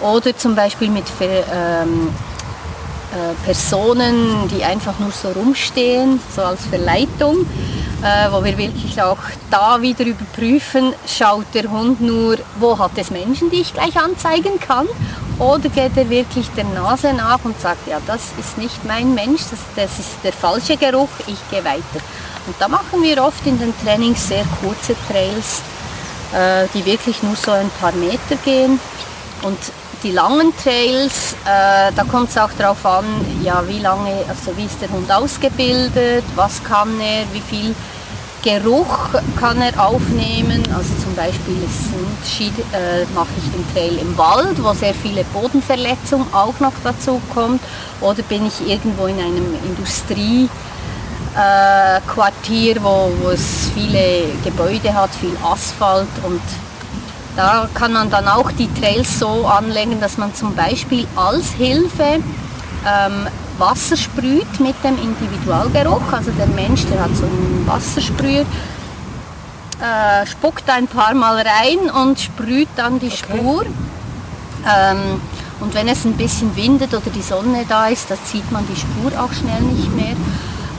Oder 0.00 0.36
zum 0.36 0.54
Beispiel 0.54 0.90
mit 0.90 1.06
ähm, 1.20 2.08
äh, 3.12 3.34
Personen, 3.44 4.48
die 4.48 4.64
einfach 4.64 4.98
nur 4.98 5.10
so 5.10 5.28
rumstehen, 5.32 6.20
so 6.34 6.42
als 6.42 6.66
Verleitung, 6.66 7.46
äh, 8.02 8.30
wo 8.30 8.44
wir 8.44 8.56
wirklich 8.56 9.00
auch 9.02 9.18
da 9.50 9.80
wieder 9.82 10.04
überprüfen, 10.04 10.92
schaut 11.06 11.46
der 11.54 11.70
Hund 11.70 12.00
nur, 12.00 12.36
wo 12.60 12.78
hat 12.78 12.92
es 12.96 13.10
Menschen, 13.10 13.50
die 13.50 13.62
ich 13.62 13.74
gleich 13.74 13.96
anzeigen 13.96 14.60
kann 14.60 14.86
oder 15.38 15.68
geht 15.68 15.96
er 15.96 16.08
wirklich 16.10 16.48
der 16.56 16.64
Nase 16.64 17.12
nach 17.12 17.44
und 17.44 17.60
sagt, 17.60 17.86
ja, 17.86 18.00
das 18.06 18.32
ist 18.38 18.58
nicht 18.58 18.84
mein 18.84 19.14
Mensch, 19.14 19.42
das, 19.50 19.60
das 19.76 19.98
ist 19.98 20.16
der 20.24 20.32
falsche 20.32 20.76
Geruch, 20.76 21.08
ich 21.26 21.38
gehe 21.50 21.64
weiter. 21.64 22.00
Und 22.46 22.56
da 22.58 22.68
machen 22.68 23.02
wir 23.02 23.22
oft 23.22 23.46
in 23.46 23.58
den 23.58 23.72
Trainings 23.84 24.28
sehr 24.28 24.44
kurze 24.60 24.94
Trails, 25.08 25.62
äh, 26.32 26.66
die 26.74 26.84
wirklich 26.84 27.22
nur 27.22 27.36
so 27.36 27.52
ein 27.52 27.70
paar 27.80 27.92
Meter 27.92 28.36
gehen. 28.44 28.80
Und 29.42 29.58
die 30.02 30.12
langen 30.12 30.52
Trails, 30.56 31.34
äh, 31.44 31.92
da 31.94 32.04
kommt 32.08 32.30
es 32.30 32.38
auch 32.38 32.50
darauf 32.58 32.84
an, 32.84 33.04
ja, 33.42 33.62
wie 33.66 33.78
lange, 33.78 34.24
also 34.28 34.56
wie 34.56 34.64
ist 34.64 34.80
der 34.80 34.90
Hund 34.90 35.10
ausgebildet, 35.10 36.24
was 36.34 36.62
kann 36.64 37.00
er, 37.00 37.24
wie 37.32 37.40
viel 37.40 37.74
Geruch 38.48 39.10
kann 39.38 39.60
er 39.60 39.78
aufnehmen. 39.78 40.62
Also 40.74 40.94
zum 41.02 41.14
Beispiel 41.14 41.56
äh, 42.72 43.04
mache 43.14 43.28
ich 43.36 43.50
den 43.52 43.62
Trail 43.74 43.98
im 43.98 44.16
Wald, 44.16 44.62
wo 44.62 44.72
sehr 44.72 44.94
viele 44.94 45.22
Bodenverletzungen 45.24 46.32
auch 46.32 46.58
noch 46.58 46.72
dazu 46.82 47.20
kommt. 47.34 47.60
Oder 48.00 48.22
bin 48.22 48.46
ich 48.46 48.66
irgendwo 48.66 49.06
in 49.06 49.20
einem 49.20 49.54
Industriequartier, 49.66 50.48
äh, 52.76 52.82
wo, 52.82 53.12
wo 53.20 53.28
es 53.30 53.70
viele 53.74 54.22
Gebäude 54.42 54.94
hat, 54.94 55.10
viel 55.14 55.36
Asphalt 55.44 56.08
und 56.24 56.40
da 57.36 57.68
kann 57.72 57.92
man 57.92 58.10
dann 58.10 58.26
auch 58.26 58.50
die 58.50 58.72
Trails 58.80 59.18
so 59.18 59.46
anlegen, 59.46 60.00
dass 60.00 60.16
man 60.16 60.34
zum 60.34 60.56
Beispiel 60.56 61.06
als 61.14 61.52
Hilfe 61.52 62.20
ähm, 62.86 63.26
Wasser 63.58 63.96
sprüht 63.96 64.60
mit 64.60 64.76
dem 64.84 64.98
Individualgeruch. 65.02 66.12
Also 66.12 66.30
der 66.32 66.46
Mensch, 66.46 66.86
der 66.86 67.02
hat 67.02 67.14
so 67.16 67.24
einen 67.24 67.64
Wassersprüher, 67.66 68.44
äh, 69.80 70.26
spuckt 70.26 70.68
ein 70.70 70.86
paar 70.86 71.14
Mal 71.14 71.36
rein 71.36 71.90
und 71.90 72.20
sprüht 72.20 72.68
dann 72.76 72.98
die 72.98 73.06
okay. 73.06 73.16
Spur. 73.16 73.64
Ähm, 74.66 75.20
und 75.60 75.74
wenn 75.74 75.88
es 75.88 76.04
ein 76.04 76.16
bisschen 76.16 76.54
windet 76.56 76.94
oder 76.94 77.10
die 77.10 77.22
Sonne 77.22 77.64
da 77.68 77.88
ist, 77.88 78.10
dann 78.10 78.18
sieht 78.24 78.50
man 78.52 78.64
die 78.68 78.76
Spur 78.76 79.12
auch 79.20 79.32
schnell 79.32 79.60
nicht 79.62 79.92
mehr. 79.94 80.14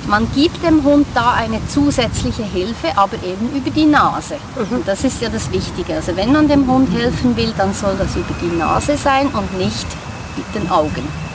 Man 0.08 0.28
gibt 0.34 0.64
dem 0.66 0.84
Hund 0.84 1.06
da 1.14 1.34
eine 1.34 1.60
zusätzliche 1.68 2.44
Hilfe, 2.44 2.88
aber 2.96 3.16
eben 3.18 3.56
über 3.56 3.70
die 3.70 3.86
Nase. 3.86 4.38
Mhm. 4.56 4.78
Und 4.78 4.88
das 4.88 5.04
ist 5.04 5.22
ja 5.22 5.30
das 5.30 5.52
Wichtige. 5.52 5.96
Also 5.96 6.16
wenn 6.16 6.32
man 6.32 6.48
dem 6.48 6.66
Hund 6.68 6.90
helfen 6.98 7.36
will, 7.36 7.54
dann 7.58 7.74
soll 7.74 7.96
das 7.98 8.16
über 8.16 8.34
die 8.42 8.56
Nase 8.58 8.98
sein 8.98 9.28
und 9.28 9.58
nicht 9.58 9.88
mit 10.36 10.56
den 10.56 10.72
Augen. 10.72 11.29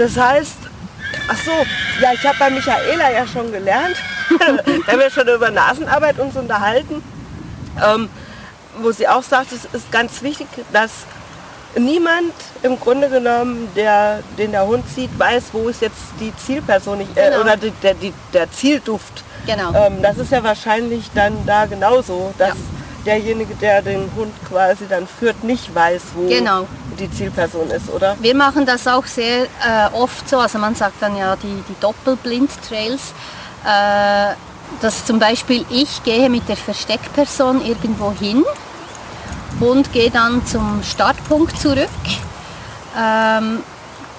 Das 0.00 0.16
heißt, 0.16 0.56
ach 1.28 1.36
so, 1.44 1.50
ja, 2.00 2.14
ich 2.14 2.26
habe 2.26 2.38
bei 2.38 2.48
Michaela 2.48 3.12
ja 3.12 3.26
schon 3.26 3.52
gelernt, 3.52 3.96
wir 4.30 4.86
haben 4.86 5.00
ja 5.00 5.10
schon 5.10 5.28
über 5.28 5.50
Nasenarbeit 5.50 6.18
uns 6.18 6.36
unterhalten, 6.36 7.02
ähm, 7.84 8.08
wo 8.80 8.92
sie 8.92 9.06
auch 9.06 9.22
sagt, 9.22 9.52
es 9.52 9.66
ist 9.66 9.92
ganz 9.92 10.22
wichtig, 10.22 10.46
dass 10.72 10.90
niemand 11.76 12.32
im 12.62 12.80
Grunde 12.80 13.10
genommen, 13.10 13.68
der, 13.76 14.22
den 14.38 14.52
der 14.52 14.66
Hund 14.66 14.84
sieht, 14.88 15.10
weiß, 15.18 15.44
wo 15.52 15.68
ist 15.68 15.82
jetzt 15.82 15.98
die 16.18 16.34
Zielperson 16.34 17.02
äh, 17.02 17.04
genau. 17.14 17.42
oder 17.42 17.58
die, 17.58 17.70
der, 17.82 17.92
die, 17.92 18.14
der 18.32 18.50
Zielduft. 18.50 19.22
Genau. 19.44 19.74
Ähm, 19.74 20.00
das 20.00 20.16
ist 20.16 20.32
ja 20.32 20.42
wahrscheinlich 20.42 21.10
dann 21.14 21.44
da 21.44 21.66
genauso, 21.66 22.32
dass 22.38 22.48
ja. 22.48 22.54
derjenige, 23.04 23.54
der 23.54 23.82
den 23.82 24.10
Hund 24.16 24.32
quasi 24.48 24.86
dann 24.88 25.06
führt, 25.06 25.44
nicht 25.44 25.74
weiß, 25.74 26.00
wo 26.14 26.26
genau. 26.26 26.66
Die 27.00 27.10
Zielperson 27.10 27.68
ist, 27.70 27.90
oder? 27.90 28.16
Wir 28.20 28.36
machen 28.36 28.66
das 28.66 28.86
auch 28.86 29.06
sehr 29.06 29.44
äh, 29.44 29.92
oft 29.92 30.28
so, 30.28 30.38
also 30.38 30.58
man 30.58 30.74
sagt 30.74 31.02
dann 31.02 31.16
ja 31.16 31.36
die, 31.36 31.62
die 31.68 31.80
Doppelblind-Trails. 31.80 33.12
Äh, 33.64 34.34
dass 34.80 35.04
zum 35.04 35.18
Beispiel 35.18 35.64
ich 35.68 36.02
gehe 36.04 36.30
mit 36.30 36.48
der 36.48 36.56
Versteckperson 36.56 37.64
irgendwo 37.64 38.12
hin 38.12 38.44
und 39.58 39.92
gehe 39.92 40.10
dann 40.10 40.46
zum 40.46 40.82
Startpunkt 40.82 41.58
zurück, 41.60 41.88
ähm, 42.98 43.62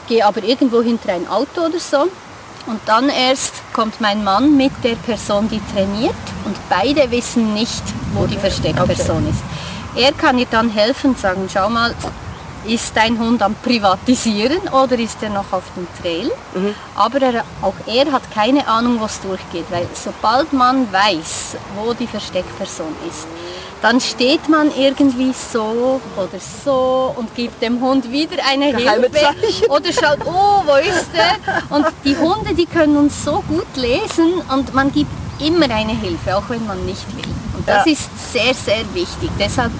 gehe 0.07 0.25
aber 0.25 0.43
irgendwo 0.43 0.81
hinter 0.81 1.13
ein 1.13 1.27
Auto 1.27 1.61
oder 1.61 1.79
so 1.79 2.09
und 2.67 2.81
dann 2.85 3.09
erst 3.09 3.53
kommt 3.73 4.01
mein 4.01 4.23
Mann 4.23 4.55
mit 4.55 4.71
der 4.83 4.95
Person, 4.95 5.49
die 5.49 5.61
trainiert 5.73 6.13
und 6.45 6.57
beide 6.69 7.09
wissen 7.09 7.53
nicht, 7.53 7.83
wo 8.13 8.27
die 8.27 8.37
Versteckperson 8.37 9.17
okay. 9.17 9.29
ist. 9.29 10.03
Er 10.03 10.11
kann 10.13 10.37
ihr 10.37 10.47
dann 10.49 10.69
helfen, 10.69 11.15
sagen, 11.15 11.49
schau 11.51 11.69
mal, 11.69 11.93
ist 12.65 12.95
dein 12.95 13.17
Hund 13.17 13.41
am 13.41 13.55
Privatisieren 13.55 14.61
oder 14.69 14.97
ist 14.99 15.21
er 15.21 15.29
noch 15.29 15.51
auf 15.51 15.63
dem 15.75 15.87
Trail? 16.01 16.31
Mhm. 16.53 16.75
Aber 16.95 17.21
er, 17.21 17.43
auch 17.61 17.73
er 17.87 18.11
hat 18.11 18.31
keine 18.33 18.67
Ahnung, 18.67 18.97
was 18.99 19.19
durchgeht, 19.21 19.65
weil 19.69 19.87
sobald 19.93 20.53
man 20.53 20.91
weiß, 20.91 21.57
wo 21.75 21.93
die 21.93 22.07
Versteckperson 22.07 22.93
ist, 23.07 23.27
dann 23.81 23.99
steht 23.99 24.47
man 24.47 24.69
irgendwie 24.77 25.33
so 25.33 25.99
oder 26.15 26.39
so 26.63 27.15
und 27.17 27.33
gibt 27.35 27.61
dem 27.61 27.81
Hund 27.81 28.11
wieder 28.11 28.37
eine 28.47 28.71
Geheime 28.73 29.09
Hilfe 29.09 29.69
oder 29.69 29.91
schaut, 29.91 30.19
oh, 30.25 30.61
wo 30.65 30.75
ist 30.75 31.09
er? 31.13 31.75
Und 31.75 31.87
die 32.05 32.15
Hunde, 32.15 32.53
die 32.53 32.67
können 32.67 32.95
uns 32.95 33.23
so 33.23 33.43
gut 33.47 33.75
lesen 33.75 34.33
und 34.53 34.73
man 34.75 34.91
gibt 34.91 35.09
immer 35.39 35.65
eine 35.65 35.93
Hilfe, 35.93 36.37
auch 36.37 36.47
wenn 36.49 36.65
man 36.67 36.85
nicht 36.85 37.07
will. 37.17 37.33
Und 37.57 37.67
das 37.67 37.85
ja. 37.85 37.91
ist 37.91 38.31
sehr, 38.31 38.53
sehr 38.53 38.83
wichtig. 38.93 39.31
Deshalb 39.39 39.71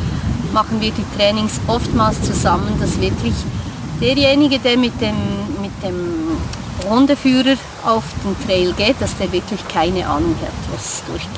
machen 0.54 0.82
wir 0.82 0.92
die 0.92 1.06
Trainings 1.18 1.60
oftmals 1.68 2.22
zusammen, 2.22 2.78
dass 2.80 3.00
wirklich 3.00 3.34
derjenige, 4.00 4.60
der 4.60 4.78
mit 4.78 5.00
dem, 5.00 5.16
mit 5.62 5.72
dem 5.84 6.38
Hundeführer 6.90 7.56
auf 7.86 8.04
den 8.24 8.36
Trail 8.46 8.74
geht, 8.74 8.96
dass 9.00 9.16
der 9.18 9.32
wirklich 9.32 9.66
keine 9.68 10.06
Ahnung 10.08 10.36
hat, 10.42 10.74
was 10.74 11.04
durchgeht. 11.06 11.30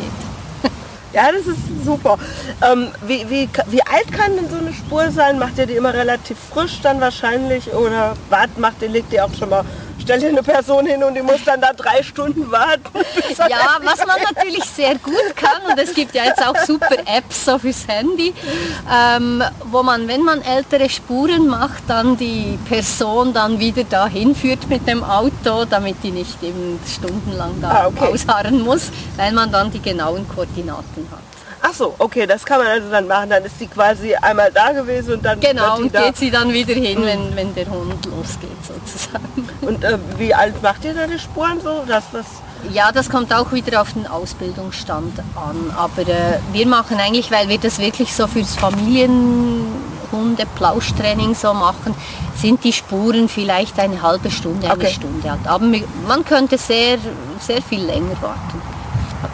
Ja, 1.14 1.32
das 1.32 1.46
ist 1.46 1.86
super. 1.86 2.18
Ähm, 2.64 2.88
wie, 3.06 3.30
wie, 3.30 3.48
wie 3.68 3.84
alt 3.84 4.12
kann 4.12 4.36
denn 4.36 4.50
so 4.50 4.56
eine 4.56 4.74
Spur 4.74 5.12
sein? 5.12 5.38
Macht 5.38 5.60
ihr 5.60 5.68
die 5.68 5.76
immer 5.76 5.94
relativ 5.94 6.38
frisch 6.52 6.80
dann 6.82 7.00
wahrscheinlich? 7.02 7.72
Oder 7.72 8.16
wart, 8.32 8.58
macht 8.58 8.82
ihr, 8.82 8.90
legt 8.90 9.14
ihr 9.14 9.24
auch 9.24 9.34
schon 9.38 9.50
mal 9.50 9.64
stell 10.04 10.20
dir 10.20 10.30
eine 10.30 10.44
Person 10.44 10.86
hin 10.86 11.04
und 11.04 11.16
die 11.16 11.22
muss 11.22 11.44
dann 11.46 11.62
da 11.62 11.74
drei 11.74 12.04
Stunden 12.04 12.52
warten. 12.52 12.84
Ja, 13.50 13.78
was 13.84 13.98
man 14.06 14.18
natürlich 14.34 14.64
sehr 14.64 14.96
gut 14.96 15.36
kann, 15.36 15.70
und 15.70 15.78
es 15.78 15.94
gibt 15.94 16.16
ja 16.16 16.24
jetzt 16.26 16.46
auch 16.46 16.56
super 16.66 16.98
Apps 17.06 17.46
so 17.46 17.58
fürs 17.58 17.88
Handy, 17.88 18.34
ähm, 18.92 19.44
wo 19.66 19.84
man, 19.84 20.08
wenn 20.08 20.22
man 20.22 20.42
ältere 20.42 20.90
Spuren 20.90 21.48
macht, 21.48 21.84
dann 21.88 22.16
die 22.18 22.58
Person 22.68 23.34
dann 23.34 23.60
wieder 23.60 23.84
dahin 23.84 24.36
führt 24.36 24.70
mit 24.70 24.88
dem 24.88 25.04
Auto, 25.04 25.66
damit 25.66 25.98
die 26.04 26.12
nicht 26.12 26.42
eben 26.44 26.80
stundenlang 26.88 27.60
da 27.62 27.70
ah, 27.70 27.88
okay. 27.88 28.14
ausharren 28.14 28.62
muss, 28.62 28.92
weil 29.18 29.34
man 29.34 29.52
dann 29.52 29.72
die 29.72 29.82
genauen 29.82 30.28
Koordinaten 30.28 31.08
hat. 31.12 31.33
Ach 31.66 31.74
so, 31.74 31.96
okay, 31.98 32.28
das 32.28 32.44
kann 32.44 32.58
man 32.58 32.68
also 32.68 32.92
dann 32.92 33.08
machen. 33.08 33.30
Dann 33.30 33.46
ist 33.46 33.58
sie 33.58 33.68
quasi 33.68 34.14
einmal 34.16 34.52
da 34.52 34.74
gewesen 34.74 35.14
und 35.14 35.24
dann 35.24 35.40
genau 35.40 35.78
und 35.78 35.94
geht 35.94 36.18
sie 36.18 36.30
dann 36.30 36.52
wieder 36.52 36.74
hin, 36.74 37.00
mhm. 37.00 37.06
wenn, 37.06 37.36
wenn 37.38 37.56
der 37.56 37.70
Hund 37.70 38.06
losgeht 38.06 38.50
sozusagen. 38.68 39.48
Und 39.62 39.82
äh, 39.82 39.98
wie 40.18 40.34
alt 40.34 40.62
macht 40.62 40.84
ihr 40.84 40.94
da 40.94 41.08
die 41.08 41.18
Spuren 41.18 41.62
so, 41.62 41.86
dass 41.88 42.04
das 42.12 42.26
ja, 42.72 42.94
das 42.94 43.10
kommt 43.10 43.34
auch 43.34 43.52
wieder 43.52 43.82
auf 43.82 43.92
den 43.94 44.06
Ausbildungsstand 44.08 45.20
an. 45.36 45.74
Aber 45.76 46.04
äh, 46.04 46.40
wir 46.54 46.66
machen 46.68 46.98
eigentlich, 46.98 47.30
weil 47.32 47.50
wir 47.50 47.58
das 47.58 47.80
wirklich 47.80 48.14
so 48.14 48.28
fürs 48.28 48.56
Familienhunde-Plauschtraining 48.56 51.36
so 51.36 51.54
machen, 51.54 51.94
sind 52.38 52.64
die 52.64 52.72
Spuren 52.72 53.28
vielleicht 53.28 53.78
eine 53.80 54.02
halbe 54.02 54.32
Stunde, 54.32 54.68
eine 54.68 54.76
okay. 54.76 54.94
Stunde 54.94 55.30
alt. 55.32 55.46
Aber 55.46 55.66
man 56.08 56.24
könnte 56.24 56.58
sehr, 56.58 57.00
sehr 57.40 57.62
viel 57.62 57.84
länger 57.84 58.16
warten. 58.22 58.73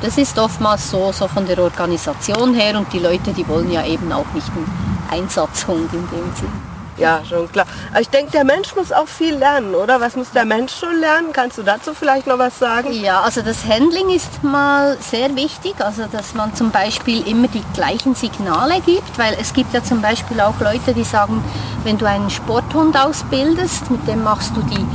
Das 0.01 0.17
ist 0.17 0.37
oftmals 0.39 0.89
so, 0.89 1.11
so 1.11 1.27
von 1.27 1.45
der 1.45 1.59
Organisation 1.59 2.53
her 2.53 2.77
und 2.77 2.91
die 2.93 2.99
Leute, 2.99 3.33
die 3.33 3.47
wollen 3.47 3.71
ja 3.71 3.85
eben 3.85 4.11
auch 4.11 4.25
nicht 4.33 4.47
einen 4.47 5.21
Einsatzhund 5.23 5.93
in 5.93 6.07
dem 6.09 6.35
Sinn. 6.35 6.69
Ja, 6.99 7.21
schon 7.27 7.49
klar. 7.51 7.65
Aber 7.91 8.01
ich 8.01 8.09
denke, 8.09 8.31
der 8.31 8.43
Mensch 8.43 8.75
muss 8.75 8.91
auch 8.91 9.07
viel 9.07 9.35
lernen, 9.35 9.73
oder? 9.73 10.01
Was 10.01 10.15
muss 10.15 10.31
der 10.31 10.45
Mensch 10.45 10.73
schon 10.73 10.99
lernen? 10.99 11.29
Kannst 11.31 11.57
du 11.57 11.63
dazu 11.63 11.93
vielleicht 11.93 12.27
noch 12.27 12.37
was 12.37 12.59
sagen? 12.59 12.91
Ja, 12.91 13.21
also 13.21 13.41
das 13.41 13.65
Handling 13.65 14.09
ist 14.09 14.43
mal 14.43 14.97
sehr 14.99 15.33
wichtig, 15.35 15.75
also 15.79 16.03
dass 16.11 16.33
man 16.33 16.53
zum 16.55 16.71
Beispiel 16.71 17.25
immer 17.27 17.47
die 17.47 17.63
gleichen 17.73 18.15
Signale 18.15 18.81
gibt, 18.81 19.17
weil 19.17 19.35
es 19.39 19.53
gibt 19.53 19.73
ja 19.73 19.81
zum 19.81 20.01
Beispiel 20.01 20.41
auch 20.41 20.59
Leute, 20.59 20.93
die 20.93 21.05
sagen, 21.05 21.41
wenn 21.83 21.97
du 21.97 22.05
einen 22.05 22.29
Sporthund 22.29 22.97
ausbildest, 22.97 23.89
mit 23.89 24.05
dem 24.07 24.23
machst 24.23 24.51
du 24.55 24.61
die, 24.61 24.85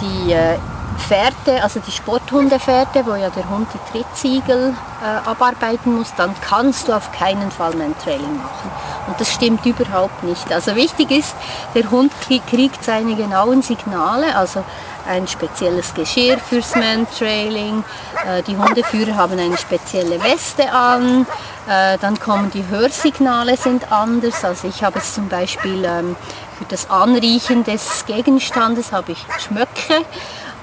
die 0.00 0.32
äh, 0.32 0.58
Fährte, 0.98 1.62
also 1.62 1.80
die 1.80 1.90
Sporthundefährte, 1.90 3.04
wo 3.06 3.14
ja 3.14 3.30
der 3.30 3.48
Hund 3.48 3.68
die 3.74 3.92
Trittsiegel 3.92 4.74
äh, 5.02 5.28
abarbeiten 5.28 5.96
muss, 5.96 6.14
dann 6.16 6.34
kannst 6.40 6.88
du 6.88 6.92
auf 6.92 7.12
keinen 7.12 7.50
Fall 7.50 7.74
Mantrailing 7.74 8.36
machen. 8.36 8.70
Und 9.06 9.20
das 9.20 9.32
stimmt 9.32 9.64
überhaupt 9.66 10.22
nicht. 10.22 10.52
Also 10.52 10.74
wichtig 10.76 11.10
ist, 11.10 11.34
der 11.74 11.90
Hund 11.90 12.12
kriegt 12.48 12.82
seine 12.82 13.14
genauen 13.16 13.62
Signale, 13.62 14.34
also 14.36 14.64
ein 15.06 15.28
spezielles 15.28 15.92
Geschirr 15.92 16.38
fürs 16.38 16.74
Mantrailing, 16.74 17.84
äh, 18.26 18.42
die 18.42 18.56
Hundeführer 18.56 19.16
haben 19.16 19.38
eine 19.38 19.58
spezielle 19.58 20.22
Weste 20.22 20.72
an, 20.72 21.26
äh, 21.68 21.98
dann 21.98 22.18
kommen 22.18 22.50
die 22.50 22.66
Hörsignale 22.68 23.56
sind 23.56 23.90
anders. 23.92 24.44
Also 24.44 24.68
ich 24.68 24.82
habe 24.82 24.98
jetzt 24.98 25.14
zum 25.14 25.28
Beispiel 25.28 25.84
ähm, 25.84 26.16
für 26.58 26.64
das 26.64 26.88
Anriechen 26.88 27.64
des 27.64 28.06
Gegenstandes 28.06 28.92
habe 28.92 29.12
ich 29.12 29.26
Schmöcke 29.40 30.04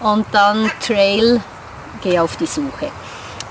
und 0.02 0.26
dann 0.32 0.70
Trail, 0.86 1.42
gehe 2.02 2.22
auf 2.22 2.36
die 2.38 2.46
Suche. 2.46 2.90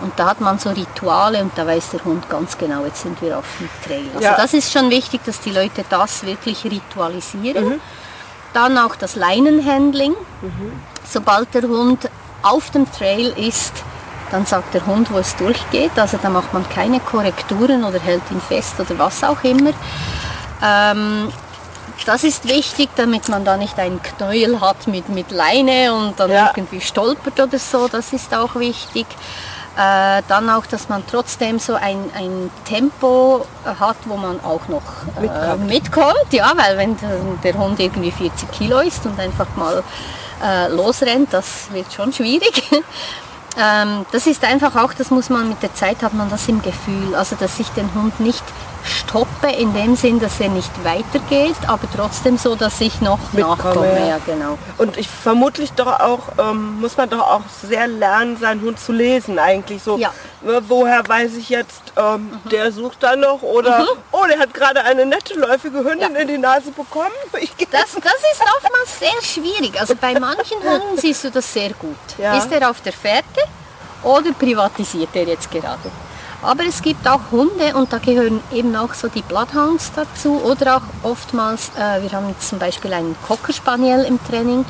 Und 0.01 0.19
da 0.19 0.27
hat 0.31 0.41
man 0.41 0.59
so 0.59 0.71
Rituale 0.71 1.43
und 1.43 1.53
da 1.57 1.67
weiß 1.67 1.91
der 1.91 2.05
Hund 2.05 2.29
ganz 2.31 2.57
genau, 2.57 2.85
jetzt 2.87 3.03
sind 3.03 3.21
wir 3.21 3.39
auf 3.39 3.45
dem 3.59 3.69
Trail. 3.87 4.07
Also 4.15 4.25
Ja. 4.25 4.35
das 4.35 4.55
ist 4.55 4.73
schon 4.73 4.89
wichtig, 4.91 5.21
dass 5.27 5.41
die 5.41 5.51
Leute 5.51 5.85
das 5.91 6.25
wirklich 6.25 6.65
ritualisieren. 6.65 7.81
Dann 8.55 8.79
auch 8.79 8.97
das 8.97 9.15
Leinenhandling. 9.17 10.15
Sobald 11.09 11.53
der 11.55 11.63
Hund 11.63 12.09
auf 12.43 12.71
dem 12.71 12.91
Trail 12.91 13.29
ist, 13.37 13.73
dann 14.31 14.47
sagt 14.47 14.73
der 14.75 14.87
Hund, 14.87 15.13
wo 15.13 15.19
es 15.19 15.37
durchgeht. 15.37 15.93
Also 15.97 16.19
da 16.21 16.31
macht 16.31 16.55
man 16.55 16.67
keine 16.69 17.01
Korrekturen 17.01 17.85
oder 17.85 18.01
hält 18.01 18.23
ihn 18.31 18.41
fest 18.41 18.75
oder 18.79 18.99
was 18.99 19.23
auch 19.23 19.43
immer. 19.45 19.73
Ähm, 20.63 21.29
das 22.07 22.25
ist 22.25 22.49
wichtig, 22.49 22.89
damit 22.97 23.29
man 23.29 23.45
da 23.45 23.57
nicht 23.57 23.79
einen 23.79 24.01
Knäuel 24.03 24.61
hat 24.61 24.87
mit, 24.87 25.09
mit 25.09 25.31
Leine 25.31 25.93
und 25.95 26.19
dann 26.19 26.31
Ja. 26.31 26.53
irgendwie 26.55 26.81
stolpert 26.81 27.39
oder 27.41 27.59
so. 27.59 27.89
Das 27.89 28.13
ist 28.13 28.35
auch 28.35 28.55
wichtig. 28.57 29.07
Äh, 29.77 30.23
dann 30.29 30.51
auch, 30.51 30.67
dass 30.67 30.89
man 30.89 31.05
trotzdem 31.11 31.59
so 31.59 31.75
ein, 31.75 32.11
ein 32.15 32.51
Tempo 32.65 33.47
hat, 33.65 33.97
wo 34.07 34.17
man 34.17 34.41
auch 34.45 34.67
noch 34.69 34.83
äh, 35.17 35.21
Mitkommt. 35.21 35.67
mitkommt. 35.69 36.33
Ja, 36.33 36.53
weil 36.57 36.77
wenn 36.77 36.97
der, 37.43 37.55
Hund 37.55 37.79
irgendwie 37.79 38.11
40 38.11 38.51
Kilo 38.51 38.81
ist 38.81 39.07
und 39.07 39.19
einfach 39.19 39.47
mal 39.57 39.83
äh, 40.45 40.69
losrennt, 40.69 41.33
das 41.33 41.73
wird 41.73 41.93
schon 41.93 42.13
schwierig. 42.13 42.63
Ähm, 43.59 44.07
das 44.13 44.29
ist 44.29 44.45
einfach 44.45 44.77
auch, 44.77 44.95
das 44.95 45.11
muss 45.11 45.29
man 45.29 45.49
mit 45.49 45.61
der 45.61 45.75
Zeit 45.75 46.05
hat 46.05 46.15
man 46.15 46.31
das 46.31 46.47
im 46.47 46.63
Gefühl, 46.63 47.17
also 47.17 47.35
dass 47.35 47.59
ich 47.59 47.69
den 47.71 47.93
Hund 47.95 48.21
nicht 48.21 48.45
stoppe 48.85 49.49
in 49.49 49.73
dem 49.75 49.97
Sinn, 49.97 50.21
dass 50.21 50.41
er 50.41 50.49
nicht 50.49 50.71
weitergeht, 50.85 51.57
aber 51.67 51.87
trotzdem 51.95 52.39
so, 52.39 52.55
dass 52.55 52.81
ich 52.81 53.01
noch 53.01 53.19
Mitkomme, 53.33 53.57
nachkomme. 53.57 54.09
ja. 54.09 54.19
Genau. 54.27 54.59
Und 54.79 54.97
ich 54.97 55.09
vermutlich 55.09 55.73
doch 55.73 56.01
auch, 56.01 56.21
ähm, 56.39 56.81
muss 56.81 56.97
man 56.97 57.09
doch 57.11 57.21
auch 57.21 57.43
sehr 57.63 57.87
lernen, 57.89 58.37
seinen 58.39 58.61
Hund 58.63 58.79
zu 58.81 58.93
lesen 58.93 59.39
eigentlich. 59.39 59.83
So, 59.83 59.99
Ja. 59.99 60.13
woher 60.69 61.07
weiß 61.07 61.37
ich 61.37 61.49
jetzt, 61.49 61.93
ähm, 61.97 62.31
der 62.51 62.73
sucht 62.73 63.03
da 63.03 63.17
noch 63.17 63.43
oder, 63.43 63.87
oh, 64.13 64.25
der 64.29 64.39
hat 64.39 64.55
gerade 64.55 64.83
eine 64.85 65.05
nette 65.07 65.35
läufige 65.39 65.79
Hündin 65.79 66.15
Ja. 66.15 66.21
in 66.21 66.29
die 66.29 66.39
Nase 66.39 66.71
bekommen. 66.71 67.11
Das, 67.71 67.93
das 67.93 68.15
ist 68.33 68.43
oftmals 68.57 68.99
sehr 68.99 69.23
schwierig. 69.23 69.79
Also 69.81 69.95
bei 69.95 70.19
manchen 70.19 70.59
Hunden 70.63 70.97
siehst 70.99 71.25
du 71.25 71.31
das 71.31 71.53
sehr 71.53 71.71
gut. 71.75 71.97
Ist 72.37 72.51
er 72.53 72.69
auf 72.71 72.81
der 72.81 72.93
Fährte 72.93 73.41
oder 74.03 74.33
privatisiert 74.33 75.11
er 75.15 75.25
jetzt 75.25 75.51
gerade? 75.51 75.79
Aber 76.43 76.65
es 76.65 76.81
gibt 76.81 77.07
auch 77.07 77.21
Hunde 77.31 77.75
und 77.75 77.93
da 77.93 77.99
gehören 77.99 78.41
eben 78.51 78.75
auch 78.75 78.95
so 78.95 79.09
die 79.09 79.23
Bloodhounds 79.23 79.93
dazu 79.95 80.41
oder 80.43 80.79
auch 80.79 80.83
oftmals, 81.11 81.71
äh, 81.77 82.03
wir 82.03 82.13
haben 82.13 82.29
jetzt 82.29 82.49
zum 82.49 82.59
Beispiel 82.59 82.93
einen 82.95 83.15
Cocker 83.27 83.53
Spaniel 83.53 84.05
im 84.05 84.19
Training, 84.25 84.65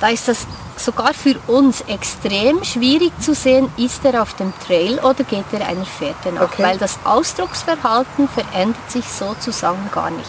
da 0.00 0.08
ist 0.08 0.28
das 0.28 0.46
sogar 0.76 1.14
für 1.14 1.36
uns 1.46 1.80
extrem 1.82 2.62
schwierig 2.62 3.12
zu 3.20 3.34
sehen, 3.34 3.70
ist 3.78 4.04
er 4.04 4.20
auf 4.20 4.34
dem 4.34 4.52
Trail 4.66 4.98
oder 4.98 5.24
geht 5.24 5.46
er 5.52 5.66
einer 5.66 5.86
Fährte 5.86 6.30
nach, 6.32 6.42
Okay. 6.42 6.62
weil 6.62 6.78
das 6.78 6.98
Ausdrucksverhalten 7.04 8.28
verändert 8.28 8.90
sich 8.90 9.04
sozusagen 9.08 9.88
gar 9.92 10.10
nicht. 10.10 10.28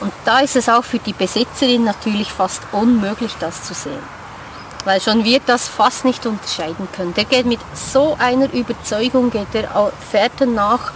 Und 0.00 0.12
da 0.24 0.40
ist 0.40 0.56
es 0.56 0.68
auch 0.68 0.84
für 0.84 0.98
die 0.98 1.12
Besitzerin 1.12 1.84
natürlich 1.84 2.32
fast 2.32 2.62
unmöglich, 2.72 3.36
das 3.38 3.62
zu 3.62 3.74
sehen. 3.74 4.02
Weil 4.84 5.00
schon 5.00 5.24
wir 5.24 5.40
das 5.46 5.66
fast 5.68 6.04
nicht 6.04 6.26
unterscheiden 6.26 6.88
können. 6.94 7.14
Der 7.14 7.24
geht 7.24 7.46
mit 7.46 7.60
so 7.74 8.16
einer 8.18 8.52
Überzeugung, 8.52 9.30
geht 9.30 9.54
er 9.54 9.74
au- 9.76 9.92
Fährten 10.10 10.54
nach, 10.54 10.92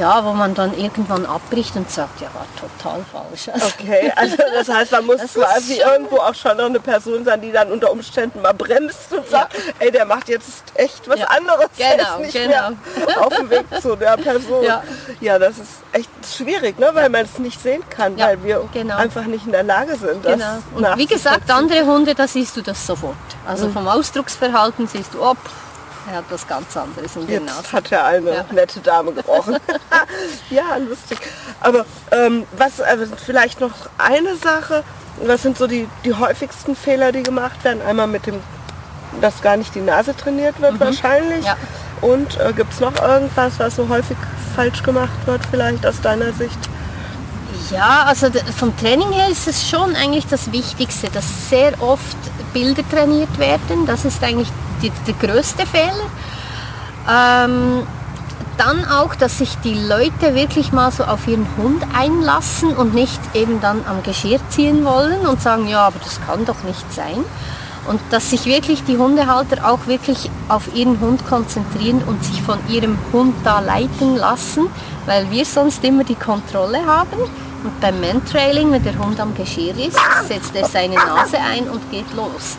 ja, 0.00 0.24
wo 0.24 0.32
man 0.32 0.54
dann 0.54 0.76
irgendwann 0.76 1.26
abbricht 1.26 1.76
und 1.76 1.88
sagt, 1.90 2.20
ja, 2.20 2.28
war 2.34 2.46
total 2.58 3.04
falsch. 3.12 3.48
Also, 3.52 3.66
Okay, 3.78 4.12
also 4.16 4.36
das 4.36 4.68
heißt, 4.68 4.92
man 4.92 5.06
muss 5.06 5.20
quasi 5.34 5.74
irgendwo 5.80 6.16
auch 6.16 6.34
schon 6.34 6.56
noch 6.56 6.64
eine 6.64 6.80
Person 6.80 7.24
sein, 7.24 7.40
die 7.40 7.52
dann 7.52 7.70
unter 7.70 7.92
Umständen 7.92 8.40
mal 8.42 8.54
bremst 8.54 9.12
und 9.12 9.28
sagt, 9.28 9.54
ey, 9.78 9.90
der 9.92 10.06
macht 10.06 10.28
jetzt 10.28 10.64
echt 10.74 11.08
was 11.08 11.20
Ja. 11.20 11.26
anderes. 11.26 11.66
der 11.78 11.96
Genau, 11.96 12.18
nicht 12.18 12.32
genau. 12.32 12.48
mehr 12.48 12.72
auf 13.26 13.36
dem 13.36 13.50
Weg 13.50 13.66
zu 13.80 13.94
der 13.94 14.16
Person. 14.16 14.64
Ja. 14.64 14.82
Ja, 15.20 15.38
das 15.38 15.58
ist 15.58 15.70
echt 15.92 16.08
schwierig, 16.34 16.78
ne? 16.78 16.90
weil 16.94 17.08
man 17.10 17.26
es 17.26 17.38
nicht 17.38 17.60
sehen 17.62 17.82
kann, 17.90 18.16
Ja, 18.16 18.26
weil 18.28 18.42
wir 18.42 18.68
genau. 18.72 18.96
einfach 18.96 19.24
nicht 19.24 19.44
in 19.46 19.52
der 19.52 19.62
Lage 19.64 19.96
sind, 19.96 20.24
das 20.24 20.32
Genau. 20.32 20.58
Und 20.74 20.98
wie 20.98 21.06
gesagt, 21.06 21.50
andere 21.50 21.84
Hunde, 21.84 22.14
da 22.14 22.26
siehst 22.26 22.56
du 22.56 22.62
das 22.62 22.86
sofort. 22.86 23.14
Also 23.46 23.68
vom 23.68 23.86
Ausdrucksverhalten 23.86 24.86
siehst 24.86 25.14
du, 25.14 25.22
ob 25.22 25.36
er 26.08 26.16
hat 26.18 26.24
was 26.30 26.46
ganz 26.46 26.76
anderes 26.76 27.16
in 27.16 27.26
der 27.26 27.40
Nase. 27.40 27.72
hat 27.72 27.90
er 27.92 28.04
eine 28.06 28.30
Ja. 28.34 28.44
nette 28.52 28.80
Dame 28.80 29.12
gebrochen. 29.12 29.56
ja, 30.50 30.76
lustig. 30.76 31.18
Aber 31.60 31.84
ähm, 32.10 32.46
was 32.52 32.78
äh, 32.80 32.96
vielleicht 33.24 33.60
noch 33.60 33.72
eine 33.98 34.36
Sache, 34.36 34.82
was 35.22 35.42
sind 35.42 35.58
so 35.58 35.66
die, 35.66 35.88
die 36.04 36.14
häufigsten 36.14 36.74
Fehler, 36.76 37.12
die 37.12 37.22
gemacht 37.22 37.62
werden? 37.64 37.82
Einmal 37.82 38.06
mit 38.06 38.26
dem, 38.26 38.40
dass 39.20 39.42
gar 39.42 39.56
nicht 39.56 39.74
die 39.74 39.80
Nase 39.80 40.16
trainiert 40.16 40.60
wird 40.60 40.80
wahrscheinlich. 40.80 41.40
Mhm. 41.40 41.44
Ja. 41.46 41.56
Und 42.00 42.38
äh, 42.40 42.52
gibt 42.54 42.72
es 42.72 42.80
noch 42.80 42.94
irgendwas, 43.02 43.58
was 43.58 43.76
so 43.76 43.88
häufig 43.88 44.16
falsch 44.56 44.82
gemacht 44.82 45.10
wird, 45.26 45.42
vielleicht 45.50 45.84
aus 45.84 46.00
deiner 46.00 46.32
Sicht? 46.32 46.58
Ja, 47.70 48.04
also 48.06 48.28
vom 48.56 48.76
Training 48.76 49.12
her 49.12 49.28
ist 49.28 49.46
es 49.46 49.68
schon 49.68 49.94
eigentlich 49.94 50.26
das 50.26 50.50
Wichtigste, 50.52 51.08
dass 51.10 51.50
sehr 51.50 51.80
oft 51.80 52.16
Bilder 52.52 52.82
trainiert 52.88 53.38
werden. 53.38 53.86
Das 53.86 54.04
ist 54.04 54.22
eigentlich 54.24 54.48
die, 54.82 54.90
der 55.06 55.14
größte 55.14 55.66
Fehler. 55.66 56.10
Ähm, 57.08 57.86
dann 58.56 58.84
auch, 58.84 59.14
dass 59.14 59.38
sich 59.38 59.56
die 59.64 59.74
Leute 59.74 60.34
wirklich 60.34 60.72
mal 60.72 60.90
so 60.90 61.04
auf 61.04 61.26
ihren 61.26 61.46
Hund 61.56 61.82
einlassen 61.96 62.76
und 62.76 62.92
nicht 62.94 63.20
eben 63.34 63.60
dann 63.60 63.84
am 63.86 64.02
Geschirr 64.02 64.38
ziehen 64.50 64.84
wollen 64.84 65.26
und 65.26 65.40
sagen, 65.40 65.66
ja, 65.66 65.86
aber 65.86 65.98
das 65.98 66.20
kann 66.26 66.44
doch 66.44 66.62
nicht 66.64 66.92
sein. 66.92 67.24
Und 67.88 68.00
dass 68.10 68.30
sich 68.30 68.44
wirklich 68.44 68.84
die 68.84 68.98
Hundehalter 68.98 69.66
auch 69.66 69.86
wirklich 69.86 70.30
auf 70.48 70.74
ihren 70.74 71.00
Hund 71.00 71.26
konzentrieren 71.26 72.02
und 72.06 72.22
sich 72.22 72.42
von 72.42 72.58
ihrem 72.68 72.98
Hund 73.12 73.34
da 73.44 73.60
leiten 73.60 74.16
lassen, 74.16 74.66
weil 75.06 75.30
wir 75.30 75.46
sonst 75.46 75.82
immer 75.82 76.04
die 76.04 76.14
Kontrolle 76.14 76.84
haben. 76.84 77.16
Und 77.62 77.78
beim 77.80 78.00
Mantrailing, 78.00 78.72
wenn 78.72 78.82
der 78.82 78.98
Hund 78.98 79.20
am 79.20 79.34
Geschirr 79.34 79.76
ist, 79.76 79.98
setzt 80.26 80.54
er 80.54 80.66
seine 80.66 80.94
Nase 80.94 81.36
ein 81.38 81.68
und 81.68 81.90
geht 81.90 82.10
los. 82.14 82.56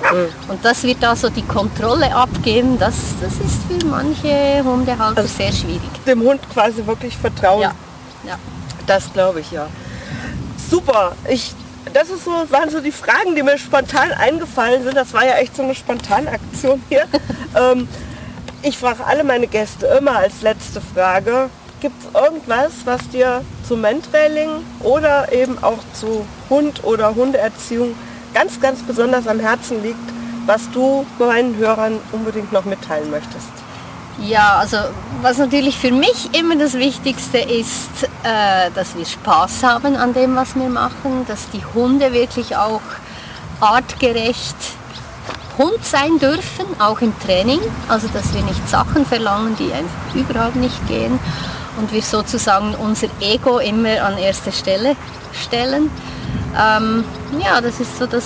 Und 0.47 0.63
das 0.63 0.83
wird 0.83 1.01
da 1.01 1.15
so 1.15 1.29
die 1.29 1.41
Kontrolle 1.41 2.13
abgeben, 2.13 2.77
das, 2.77 2.93
das 3.19 3.33
ist 3.33 3.63
für 3.67 3.85
manche 3.87 4.63
Hundehalter 4.63 5.25
sehr 5.25 5.51
schwierig. 5.51 5.89
Dem 6.05 6.21
Hund 6.21 6.41
quasi 6.53 6.85
wirklich 6.85 7.17
vertrauen. 7.17 7.61
Ja, 7.61 7.73
ja. 8.27 8.37
Das 8.85 9.11
glaube 9.11 9.39
ich 9.39 9.51
ja. 9.51 9.67
Super. 10.69 11.13
Ich, 11.27 11.53
das 11.93 12.09
ist 12.09 12.25
so, 12.25 12.31
waren 12.49 12.69
so 12.69 12.79
die 12.79 12.91
Fragen, 12.91 13.35
die 13.35 13.41
mir 13.41 13.57
spontan 13.57 14.11
eingefallen 14.11 14.83
sind. 14.83 14.95
Das 14.95 15.13
war 15.13 15.25
ja 15.25 15.33
echt 15.35 15.55
so 15.55 15.63
eine 15.63 15.73
Spontanaktion 15.73 16.81
hier. 16.89 17.05
ähm, 17.55 17.87
ich 18.61 18.77
frage 18.77 19.03
alle 19.05 19.23
meine 19.23 19.47
Gäste 19.47 19.87
immer 19.87 20.17
als 20.17 20.41
letzte 20.43 20.81
Frage, 20.81 21.49
gibt 21.81 21.95
es 22.03 22.21
irgendwas, 22.21 22.71
was 22.85 23.09
dir 23.09 23.43
zu 23.67 23.75
Mentrailing 23.75 24.49
oder 24.81 25.33
eben 25.33 25.61
auch 25.63 25.79
zu 25.93 26.25
Hund 26.49 26.83
oder 26.83 27.15
Hundeerziehung 27.15 27.95
ganz, 28.33 28.61
ganz 28.61 28.81
besonders 28.83 29.27
am 29.27 29.39
Herzen 29.39 29.81
liegt, 29.83 29.97
was 30.45 30.69
du 30.71 31.05
meinen 31.19 31.57
Hörern 31.57 31.99
unbedingt 32.11 32.51
noch 32.51 32.65
mitteilen 32.65 33.09
möchtest? 33.09 33.49
Ja, 34.19 34.57
also 34.57 34.77
was 35.21 35.39
natürlich 35.39 35.77
für 35.77 35.91
mich 35.91 36.29
immer 36.37 36.55
das 36.55 36.75
Wichtigste 36.75 37.39
ist, 37.39 38.03
äh, 38.23 38.69
dass 38.75 38.95
wir 38.95 39.05
Spaß 39.05 39.63
haben 39.63 39.95
an 39.95 40.13
dem, 40.13 40.35
was 40.35 40.55
wir 40.55 40.69
machen, 40.69 41.25
dass 41.27 41.49
die 41.49 41.63
Hunde 41.73 42.13
wirklich 42.13 42.55
auch 42.55 42.81
artgerecht 43.59 44.55
Hund 45.57 45.83
sein 45.83 46.19
dürfen, 46.19 46.65
auch 46.79 47.01
im 47.01 47.17
Training. 47.19 47.59
Also 47.87 48.07
dass 48.09 48.33
wir 48.33 48.43
nicht 48.43 48.69
Sachen 48.69 49.05
verlangen, 49.05 49.55
die 49.57 49.71
einfach 49.73 50.15
überhaupt 50.15 50.55
nicht 50.55 50.87
gehen 50.87 51.19
und 51.77 51.91
wir 51.91 52.01
sozusagen 52.01 52.75
unser 52.75 53.07
Ego 53.19 53.59
immer 53.59 54.01
an 54.03 54.17
erste 54.17 54.51
Stelle 54.51 54.95
stellen. 55.33 55.89
Ähm, 56.59 57.03
ja, 57.39 57.61
das 57.61 57.79
ist 57.79 57.97
so 57.97 58.05
das 58.05 58.25